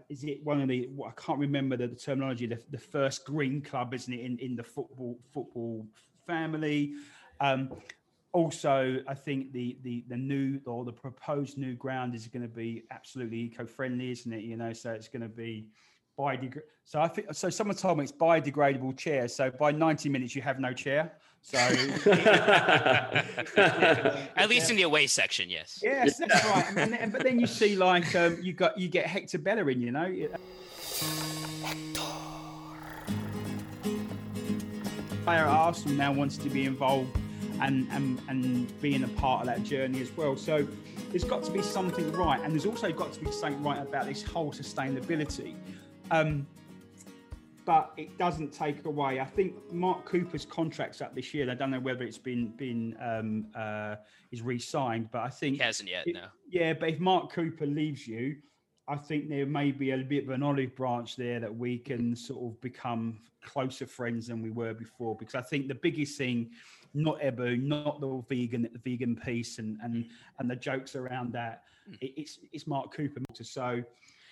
[0.09, 3.63] is it one of the I can't remember the, the terminology the, the, first green
[3.63, 5.87] club isn't it in, in the football football
[6.27, 6.95] family
[7.41, 7.71] um,
[8.33, 12.49] also, I think the the the new or the proposed new ground is going to
[12.49, 14.43] be absolutely eco-friendly, isn't it?
[14.43, 15.67] You know, so it's going to be
[16.19, 16.61] biodegradable.
[16.85, 17.49] So I think so.
[17.49, 19.29] Someone told me it's biodegradable chair.
[19.29, 21.13] So by ninety minutes, you have no chair.
[21.51, 21.57] So
[24.37, 25.81] at least in the away section, yes.
[25.83, 26.67] Yes, that's right.
[26.77, 29.91] And then, but then you see like um, you got you get Hector Bellerin, you
[29.91, 30.15] know.
[35.25, 37.17] Player Arsenal now wants to be involved
[37.63, 40.37] and, and, and being a part of that journey as well.
[40.37, 40.69] So
[41.09, 42.43] there's got to be something right.
[42.43, 45.55] And there's also got to be something right about this whole sustainability.
[46.11, 46.47] Um,
[47.69, 49.21] but it doesn't take away.
[49.21, 51.51] I think Mark Cooper's contract's up this year.
[51.51, 53.97] I don't know whether it's been been um, uh,
[54.33, 56.07] is re-signed, but I think he hasn't yet.
[56.07, 56.29] It, no.
[56.49, 58.37] Yeah, but if Mark Cooper leaves you,
[58.89, 62.17] I think there may be a bit of an olive branch there that we can
[62.17, 65.15] sort of become closer friends than we were before.
[65.15, 66.49] Because I think the biggest thing
[66.95, 70.07] not Ebou, not the vegan the vegan piece and and
[70.39, 71.65] and the jokes around that.
[72.01, 73.21] It, it's it's Mark Cooper.
[73.35, 73.83] So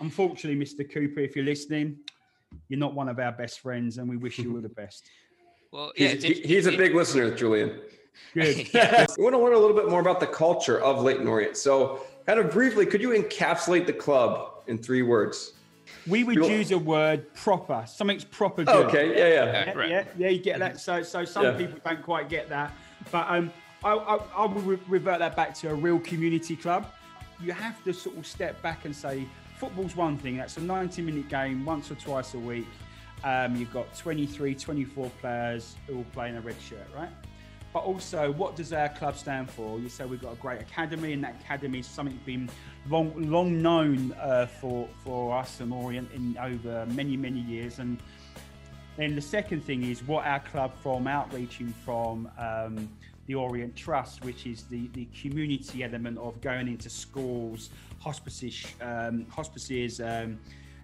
[0.01, 0.91] unfortunately, Mr.
[0.91, 1.99] Cooper, if you're listening,
[2.69, 5.11] you're not one of our best friends, and we wish you all the best.
[5.73, 7.81] Well, yeah, he's, he's a big listener, Julian.
[8.35, 8.69] Good.
[9.19, 11.57] we want to learn a little bit more about the culture of Leyton Orient.
[11.57, 15.53] So, kind of briefly, could you encapsulate the club in three words?
[16.07, 17.85] We would use a word proper.
[17.87, 18.75] Something's proper good.
[18.75, 19.45] Oh, okay, yeah, yeah.
[19.45, 19.91] Yeah, right.
[19.91, 20.81] yeah, yeah, you get that.
[20.81, 21.53] So, so some yeah.
[21.53, 22.73] people don't quite get that.
[23.13, 23.53] But um,
[23.85, 26.87] I, I, I will revert that back to a real community club.
[27.41, 29.27] You have to sort of step back and say,
[29.57, 30.37] football's one thing.
[30.37, 32.67] That's a 90 minute game once or twice a week.
[33.25, 37.09] Um, you've got 23, 24 players who all play in a red shirt, right?
[37.73, 39.79] But also, what does our club stand for?
[39.79, 42.49] You say we've got a great academy, and that academy is something been
[42.89, 47.79] long, long known uh, for for us and Orient in over many many years.
[47.79, 47.99] And
[48.97, 52.89] then the second thing is what our club from outreaching from um,
[53.27, 59.27] the Orient Trust, which is the the community element of going into schools, hospices, um,
[59.31, 60.39] hospices, um,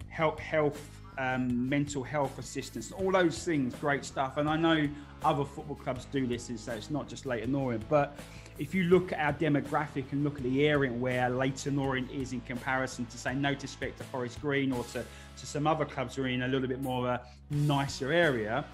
[0.09, 4.37] health health um, mental health assistance, all those things, great stuff.
[4.37, 4.89] And I know
[5.23, 7.87] other football clubs do this, and so it's not just Leyton Orient.
[7.89, 8.17] But
[8.59, 12.33] if you look at our demographic and look at the area where Leyton Orient is
[12.33, 15.03] in comparison to, say, no disrespect to Forest Green or to,
[15.37, 17.21] to some other clubs who are in a little bit more of a
[17.51, 18.65] nicer area,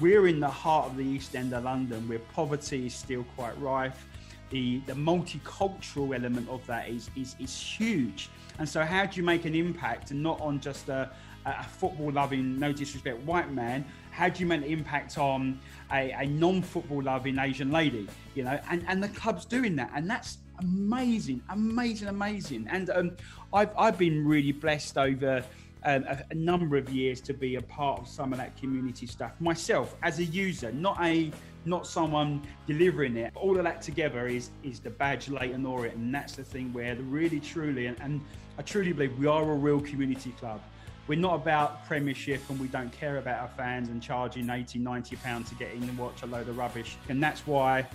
[0.00, 3.58] we're in the heart of the East End of London where poverty is still quite
[3.60, 4.06] rife.
[4.50, 8.30] the the multicultural element of that is is is huge.
[8.58, 11.10] And so, how do you make an impact, and not on just a,
[11.46, 13.84] a football loving, no disrespect, white man?
[14.10, 15.60] How do you make an impact on
[15.92, 18.08] a, a non football loving Asian lady?
[18.34, 22.66] You know, and and the club's doing that, and that's amazing, amazing, amazing.
[22.70, 23.16] And um,
[23.52, 25.44] I've I've been really blessed over.
[25.84, 29.06] Um, a, a, number of years to be a part of some of that community
[29.06, 31.30] stuff myself as a user, not a
[31.64, 33.32] not someone delivering it.
[33.36, 36.96] All of that together is is the badge Leyton Orient, and that's the thing where
[36.96, 38.20] the really truly and, and
[38.58, 40.60] I truly believe we are a real community club.
[41.06, 45.16] We're not about premiership and we don't care about our fans and charging 80, 90
[45.16, 46.96] pounds to get in and watch a load of rubbish.
[47.08, 47.86] And that's why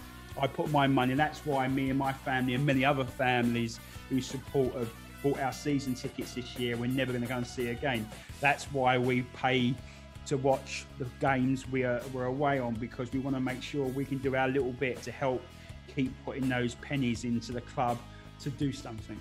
[0.41, 3.79] I put my money, that's why me and my family and many other families
[4.09, 4.91] who support have
[5.23, 6.77] bought our season tickets this year.
[6.77, 8.07] We're never going to go and see again.
[8.41, 9.73] That's why we pay
[10.27, 13.85] to watch the games we are, we're away on because we want to make sure
[13.87, 15.41] we can do our little bit to help
[15.95, 17.97] keep putting those pennies into the club
[18.39, 19.19] to do something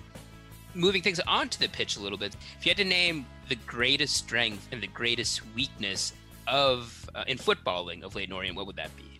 [0.75, 4.15] moving things onto the pitch a little bit, if you had to name the greatest
[4.15, 6.13] strength and the greatest weakness
[6.47, 9.12] of uh, in footballing of Leyton Orient, what would that be?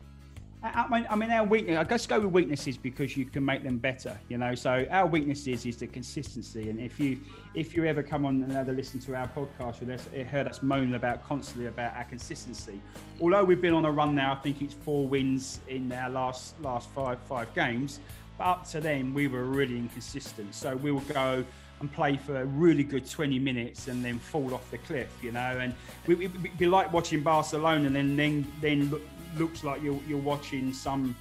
[0.64, 1.78] I mean, I mean, our weakness.
[1.78, 4.18] I guess go with weaknesses because you can make them better.
[4.30, 6.70] You know, so our weaknesses is the consistency.
[6.70, 7.20] And if you
[7.54, 9.82] if you ever come on and ever listen to our podcast,
[10.16, 12.80] you heard us moaning about constantly about our consistency.
[13.20, 16.60] Although we've been on a run now, I think it's four wins in our last
[16.62, 18.00] last five five games.
[18.38, 20.56] But up to then, we were really inconsistent.
[20.56, 21.44] So we will go
[21.84, 25.32] and play for a really good 20 minutes and then fall off the cliff, you
[25.34, 25.40] know.
[25.40, 25.76] And
[26.08, 28.94] we, would be like watching Barcelona and then then then
[29.38, 31.16] looks like you're, you're watching some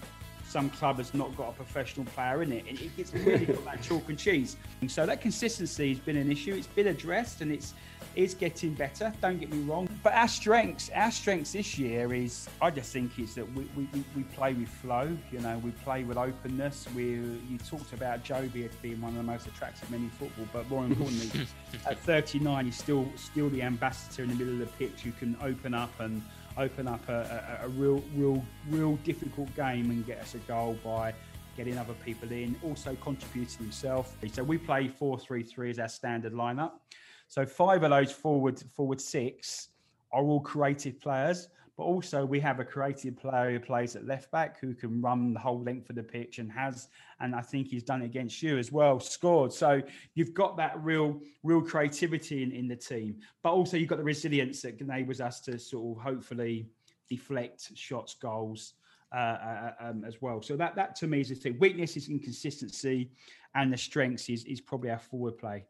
[0.53, 2.67] some club has not got a professional player in it.
[2.69, 4.57] And it gets really got that chalk and cheese.
[4.83, 6.55] And so that consistency has been an issue.
[6.55, 7.73] It's been addressed and it's
[8.15, 9.13] is getting better.
[9.21, 9.89] Don't get me wrong.
[10.03, 13.89] But our strengths, our strengths this year is, I just think is that we, we,
[14.15, 15.17] we play with flow.
[15.31, 16.87] You know, we play with openness.
[16.95, 20.47] We you talked about Jobi as being one of the most attractive men in football,
[20.53, 21.47] but more importantly,
[21.87, 25.37] at 39, he's still still the ambassador in the middle of the pitch who can
[25.43, 26.23] open up and
[26.57, 30.79] open up a, a, a real real real difficult game and get us a goal
[30.85, 31.15] by
[31.57, 34.17] getting other people in, also contributing himself.
[34.33, 36.73] So we play 4-3-3 as our standard lineup.
[37.29, 39.69] So five of those forward forward six
[40.13, 44.31] are all creative players, but also we have a creative player who plays at left
[44.31, 46.89] back who can run the whole length of the pitch and has,
[47.21, 49.53] and I think he's done it against you as well, scored.
[49.53, 49.81] So
[50.15, 54.05] you've got that real, real creativity in, in the team, but also you've got the
[54.05, 56.67] resilience that enables us to sort of hopefully
[57.09, 58.75] deflect shots, goals.
[59.15, 60.41] Uh, uh, um, as well.
[60.41, 61.59] So that that to me is the thing.
[61.59, 63.11] Weakness is inconsistency,
[63.55, 65.67] and the strengths is is probably our forward play.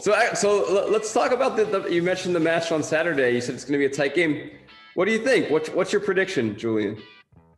[0.00, 3.32] So, so let's talk about the, the, You mentioned the match on Saturday.
[3.34, 4.50] You said it's going to be a tight game.
[4.94, 5.50] What do you think?
[5.50, 7.00] What's what's your prediction, Julian?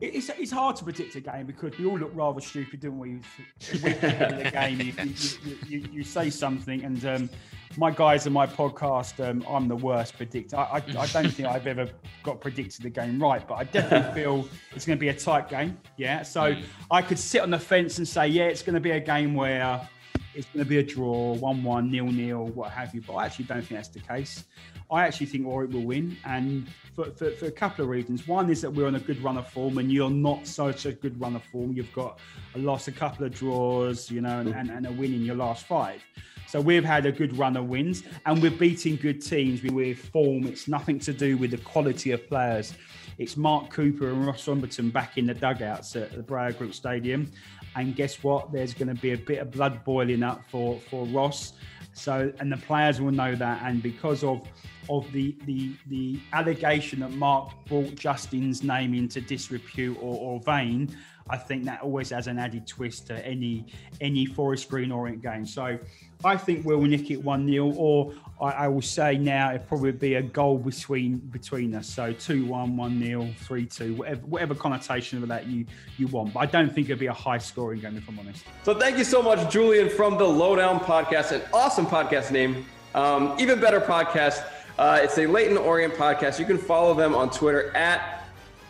[0.01, 3.20] It's, it's hard to predict a game because we all look rather stupid, don't we?
[3.61, 7.30] the game, you, you, you, you, say something, and um,
[7.76, 10.57] my guys in my podcast, um, I'm the worst predictor.
[10.57, 11.89] I, I, I, don't think I've ever
[12.24, 15.49] got predicted the game right, but I definitely feel it's going to be a tight
[15.49, 15.78] game.
[15.97, 16.64] Yeah, so mm.
[16.91, 19.35] I could sit on the fence and say, yeah, it's going to be a game
[19.35, 19.89] where
[20.35, 23.03] it's going to be a draw, 1 1, nil nil, what have you.
[23.07, 24.45] But I actually don't think that's the case.
[24.91, 28.28] I actually think Orient will win, and for, for, for, a couple of reasons.
[28.28, 30.93] One is that we're on a good run of form, and you're not such a
[30.93, 31.72] good run of form.
[31.72, 32.18] You've got
[32.55, 35.37] a loss, a couple of draws, you know, and, and, and a win in your
[35.37, 36.03] last five.
[36.47, 39.99] So we've had a good run of wins, and we're beating good teams we're with
[40.11, 40.47] form.
[40.47, 42.74] It's nothing to do with the quality of players.
[43.16, 47.30] It's Mark Cooper and Ross Embleton back in the dugouts at the Breyer Group Stadium.
[47.77, 48.53] And guess what?
[48.53, 51.55] There's going to be a bit of blood boiling up for, for Ross.
[51.95, 53.62] So, and the players will know that.
[53.62, 54.47] And because of
[54.89, 60.97] of the the the allegation that Mark brought Justin's name into disrepute or, or vain,
[61.31, 63.66] I think that always has an added twist to any
[64.01, 65.47] any Forest Green Orient game.
[65.47, 65.79] So
[66.25, 69.93] I think we'll nick it one 0 or I, I, will say now it probably
[69.93, 71.89] be a goal between between us.
[71.89, 75.66] So 2-1, 1-0, 3-2, whatever whatever connotation of that you
[75.99, 76.35] you want.
[76.35, 78.45] But I don't think it'll be a high scoring game if I'm honest.
[78.62, 82.64] So thank you so much, Julian, from the Lowdown Podcast, an awesome podcast name,
[82.95, 84.45] um, even better podcast.
[84.79, 86.39] Uh, it's a Leyton Orient podcast.
[86.39, 88.25] You can follow them on Twitter at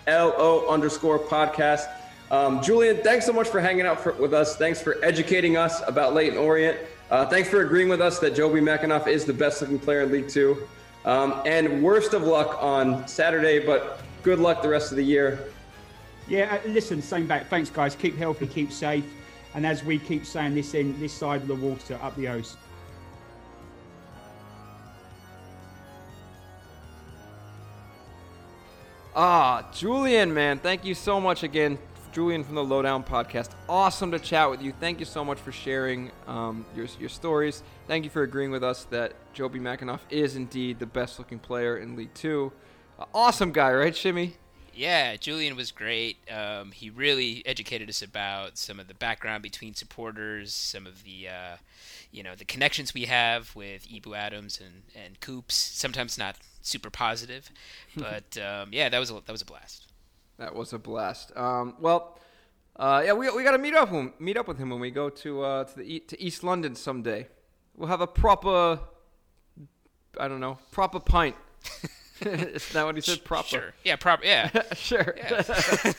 [0.07, 1.87] LO underscore podcast.
[2.33, 4.57] Um, Julian, thanks so much for hanging out for, with us.
[4.57, 6.79] Thanks for educating us about Leyton Orient.
[7.11, 10.11] Uh, thanks for agreeing with us that Jobi McAnuff is the best looking player in
[10.11, 10.67] League Two.
[11.05, 15.51] Um, and worst of luck on Saturday, but good luck the rest of the year.
[16.27, 17.51] Yeah, uh, listen, same back.
[17.51, 17.95] Thanks, guys.
[17.95, 19.05] Keep healthy, keep safe.
[19.55, 22.57] And as we keep saying this in this side of the water, up the O's.
[29.15, 31.77] Ah, Julian, man, thank you so much again
[32.13, 33.53] Julian from the Lowdown Podcast.
[33.71, 34.73] Awesome to chat with you.
[34.79, 37.63] Thank you so much for sharing um, your, your stories.
[37.87, 41.79] Thank you for agreeing with us that Jobi McAnuff is indeed the best looking player
[41.79, 42.53] in League Two.
[42.99, 44.37] Uh, awesome guy, right, Shimmy?
[44.75, 46.19] Yeah, Julian was great.
[46.31, 51.29] Um, he really educated us about some of the background between supporters, some of the,
[51.29, 51.57] uh,
[52.11, 55.55] you know, the connections we have with Ebou Adams and and Coops.
[55.55, 57.51] Sometimes not super positive,
[57.97, 59.87] but um, yeah, that was a, that was a blast.
[60.39, 61.37] That was a blast.
[61.37, 62.19] Um, well,
[62.77, 64.91] uh, yeah, we, we got to meet up when, meet up with him when we
[64.91, 67.29] go to uh, to the to East London someday.
[67.77, 68.81] We'll have a proper,
[70.19, 71.37] I don't know, proper pint.
[72.21, 73.25] Is that what he said?
[73.25, 73.49] Proper.
[73.49, 73.75] Sure.
[73.85, 73.97] Yeah.
[73.97, 74.25] Proper.
[74.25, 74.51] Yeah.
[74.75, 75.15] sure.
[75.17, 75.43] Yeah.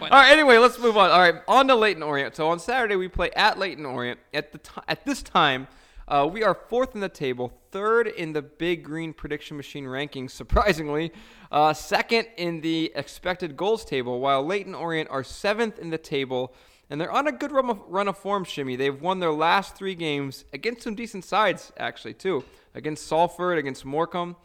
[0.00, 0.32] All right.
[0.32, 1.10] Anyway, let's move on.
[1.10, 2.34] All right, on to Leyton Orient.
[2.34, 4.18] So on Saturday we play at Leyton Orient.
[4.32, 5.68] At the t- at this time,
[6.08, 10.30] uh, we are fourth in the table, third in the Big Green Prediction Machine rankings.
[10.42, 11.10] Surprisingly,
[11.50, 16.54] uh, second in the expected goals table, while Leyton Orient are seventh in the table.
[16.88, 18.76] And they're on a good run of, run of form, Shimmy.
[18.76, 22.44] They've won their last three games against some decent sides, actually, too.
[22.76, 24.36] Against Salford, against Morecambe.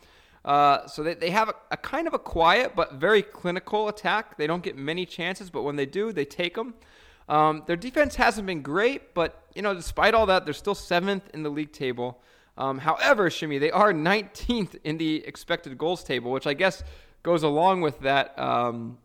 [0.43, 4.37] Uh, so they, they have a, a kind of a quiet but very clinical attack.
[4.37, 6.73] They don't get many chances, but when they do, they take them.
[7.27, 11.29] Um, their defense hasn't been great, but you know, despite all that, they're still seventh
[11.35, 12.23] in the league table.
[12.59, 16.83] Um, however, Shimmy, they are 19th in the expected goals table, which I guess
[17.23, 18.37] goes along with that.
[18.37, 18.97] Um,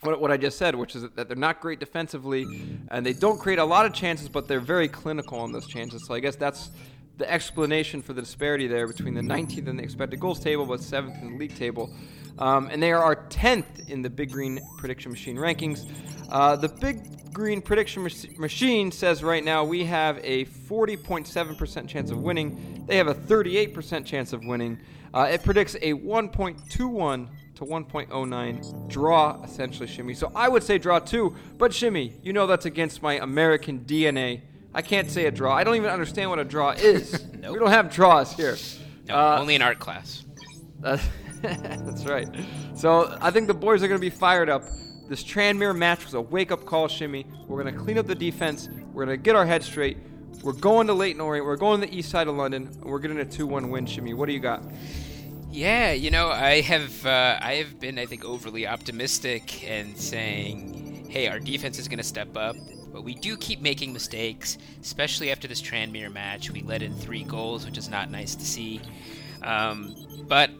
[0.00, 2.46] what, what I just said, which is that they're not great defensively,
[2.90, 6.06] and they don't create a lot of chances, but they're very clinical on those chances.
[6.06, 6.70] So I guess that's
[7.18, 10.80] the explanation for the disparity there between the 19th in the expected goals table, but
[10.80, 11.92] 7th in the league table.
[12.38, 15.86] Um, and they are our 10th in the Big Green Prediction Machine rankings.
[16.30, 22.10] Uh, the Big Green Prediction mach- Machine says right now we have a 40.7% chance
[22.10, 22.84] of winning.
[22.86, 24.78] They have a 38% chance of winning.
[25.14, 30.12] Uh, it predicts a 1.21 to 1.09 draw, essentially, Shimmy.
[30.12, 34.42] So I would say draw two, but Shimmy, you know that's against my American DNA.
[34.74, 35.54] I can't say a draw.
[35.56, 37.24] I don't even understand what a draw is.
[37.32, 37.52] Nope.
[37.54, 38.58] We don't have draws here.
[39.08, 40.26] No, Uh, only in art class.
[40.80, 42.28] that's right.
[42.76, 44.62] So I think the boys are going to be fired up.
[45.10, 47.26] This Tranmere match was a wake-up call, Shimmy.
[47.48, 48.68] We're going to clean up the defense.
[48.92, 49.96] We're going to get our head straight.
[50.44, 51.44] We're going to Leyton Orient.
[51.44, 52.68] We're going to the east side of London.
[52.68, 54.14] And we're getting a 2-1 win, Shimmy.
[54.14, 54.62] What do you got?
[55.50, 61.08] Yeah, you know, I have uh, I have been I think overly optimistic and saying,
[61.10, 62.54] hey, our defense is going to step up,
[62.92, 66.52] but we do keep making mistakes, especially after this Tranmere match.
[66.52, 68.80] We let in three goals, which is not nice to see.
[69.42, 69.96] Um,
[70.28, 70.52] but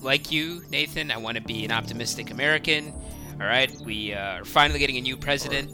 [0.00, 2.94] like you, Nathan, I want to be an optimistic American.
[3.38, 5.70] All right, we uh, are finally getting a new president.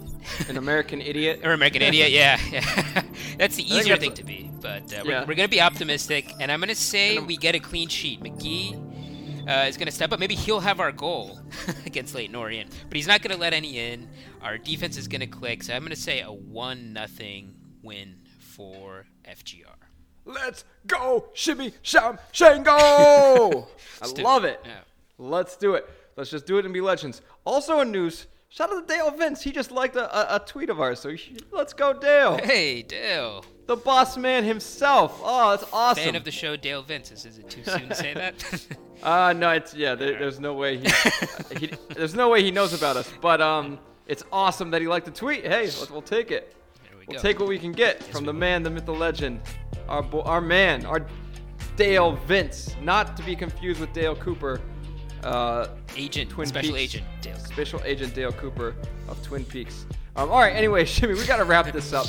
[0.49, 1.41] An American idiot?
[1.45, 2.39] or American idiot, yeah.
[2.51, 3.03] yeah.
[3.39, 4.51] that's the easier that's thing a- to be.
[4.61, 5.21] But uh, Yeah.
[5.21, 7.89] we're, we're going to be optimistic, and I'm going to say we get a clean
[7.89, 8.21] sheet.
[8.21, 10.19] McGee uh, is going to step up.
[10.19, 11.41] Maybe he'll have our goal
[11.87, 14.09] against Leyton Orient, but he's not going to let any in.
[14.43, 18.17] Our defense is going to click, so I'm going to say a one nothing win
[18.41, 19.67] for FGR.
[20.25, 22.71] Let's go, Shimmy, Sham, Shango!
[22.71, 23.65] I
[24.01, 24.61] Let's love it.
[24.65, 24.73] Yeah.
[25.19, 25.89] Let's do it.
[26.17, 27.23] Let's just do it and be legends.
[27.45, 29.43] Also in news, shout out to Dale Vince.
[29.43, 32.39] He just liked a, a, a tweet of ours, so should- let's go, Dale.
[32.39, 33.45] Hey, Dale.
[33.67, 35.21] The boss man himself.
[35.23, 36.05] Oh, that's awesome.
[36.05, 37.11] Fan of the show, Dale Vince.
[37.13, 38.67] Is, is it too soon to say that?
[39.03, 39.97] Uh, no, it's yeah.
[39.97, 40.89] There, there's no way he,
[41.59, 43.11] he, there's no way he knows about us.
[43.21, 45.45] But um, it's awesome that he liked the tweet.
[45.45, 46.55] Hey, let's, we'll take it.
[46.89, 47.21] There we We'll go.
[47.23, 49.41] take what we can get from the man, the myth, the legend,
[49.89, 51.05] our bo- our man, our
[51.75, 54.61] Dale Vince, not to be confused with Dale Cooper,
[55.23, 56.95] uh, Agent, Twin special Peaks.
[56.97, 57.39] agent, Dale.
[57.39, 58.75] Special Agent Dale Cooper
[59.09, 59.87] of Twin Peaks.
[60.17, 60.55] Um, all right.
[60.55, 62.07] Anyway, Shimmy, we gotta wrap this up.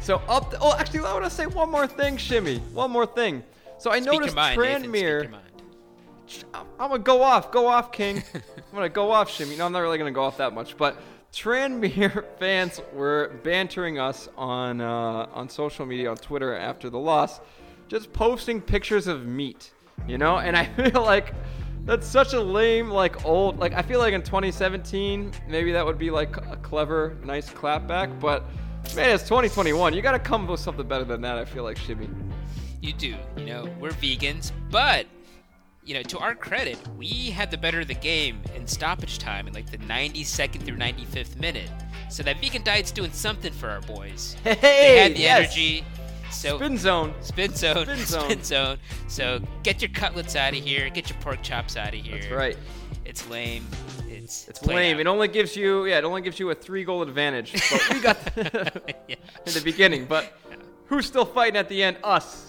[0.00, 0.50] So up.
[0.50, 2.58] The, oh, actually, I want to say one more thing, Shimmy.
[2.72, 3.42] One more thing.
[3.78, 5.30] So I Speak noticed mind, Nathan, Tranmere.
[5.30, 5.42] mind.
[6.54, 8.22] I'm, I'm gonna go off, go off, King.
[8.34, 8.42] I'm
[8.74, 9.56] gonna go off, Shimmy.
[9.56, 10.96] No, I'm not really gonna go off that much, but
[11.32, 17.40] Tranmere fans were bantering us on uh, on social media, on Twitter after the loss,
[17.88, 19.72] just posting pictures of meat,
[20.06, 20.38] you know.
[20.38, 21.34] And I feel like
[21.84, 25.98] that's such a lame, like old, like I feel like in 2017 maybe that would
[25.98, 28.44] be like a clever, nice clapback, but
[28.94, 29.94] man, it's 2021.
[29.94, 31.38] You gotta come up with something better than that.
[31.38, 32.08] I feel like Shimmy.
[32.80, 33.16] You do.
[33.36, 35.06] You know, we're vegans, but
[35.84, 39.48] you know, to our credit, we had the better of the game in stoppage time
[39.48, 41.70] in like the 92nd through 95th minute.
[42.08, 44.36] So that vegan diet's doing something for our boys.
[44.44, 45.38] Hey, they had the yes.
[45.38, 45.84] energy.
[46.32, 47.14] So Spin zone.
[47.20, 48.42] spin zone, Spin spin zone.
[48.42, 48.78] zone.
[49.08, 50.88] So get your cutlets out of here.
[50.90, 52.18] Get your pork chops out of here.
[52.20, 52.58] That's right.
[53.04, 53.66] It's lame.
[54.08, 54.96] It's It's lame.
[54.96, 55.00] out.
[55.00, 57.52] It only gives you yeah, it only gives you a three goal advantage.
[57.70, 59.16] But we got Yeah.
[59.46, 60.06] in the beginning.
[60.06, 60.32] But
[60.86, 61.98] who's still fighting at the end?
[62.02, 62.48] Us.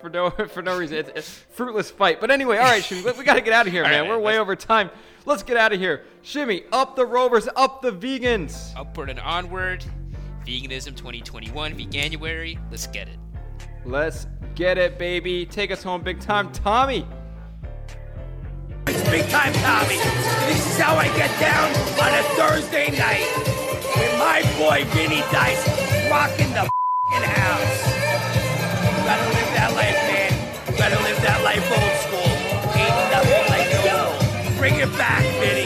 [0.00, 0.98] For for no for no reason.
[0.98, 2.20] It's, it's fruitless fight.
[2.20, 4.02] But anyway, all right, Shimmy, we, we got to get out of here, man.
[4.02, 4.90] right, We're way over time.
[5.24, 6.04] Let's get out of here.
[6.22, 8.76] Shimmy, up the Rovers, up the Vegans.
[8.76, 9.84] Upward and onward.
[10.46, 12.58] Veganism 2021, Veganuary.
[12.70, 13.18] Let's get it.
[13.84, 15.44] Let's get it, baby.
[15.44, 17.04] Take us home big time, Tommy.
[18.86, 19.96] It's Big time Tommy.
[20.46, 23.26] This is how I get down on a Thursday night
[23.96, 25.66] with my boy Vinny Dice
[26.08, 26.70] rocking the
[27.10, 27.82] fing house.
[28.86, 30.32] You gotta live that life, man.
[30.70, 32.30] You gotta live that life old school.
[32.78, 34.58] Ain't nothing like the old.
[34.58, 35.65] Bring it back, Vinny.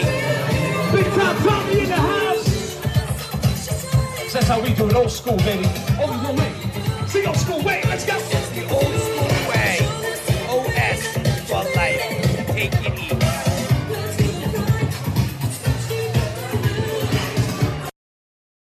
[4.51, 5.65] How we do it, old school, baby.
[5.97, 6.51] Old school way.
[7.07, 7.81] See old school way.
[7.87, 8.40] Let's go.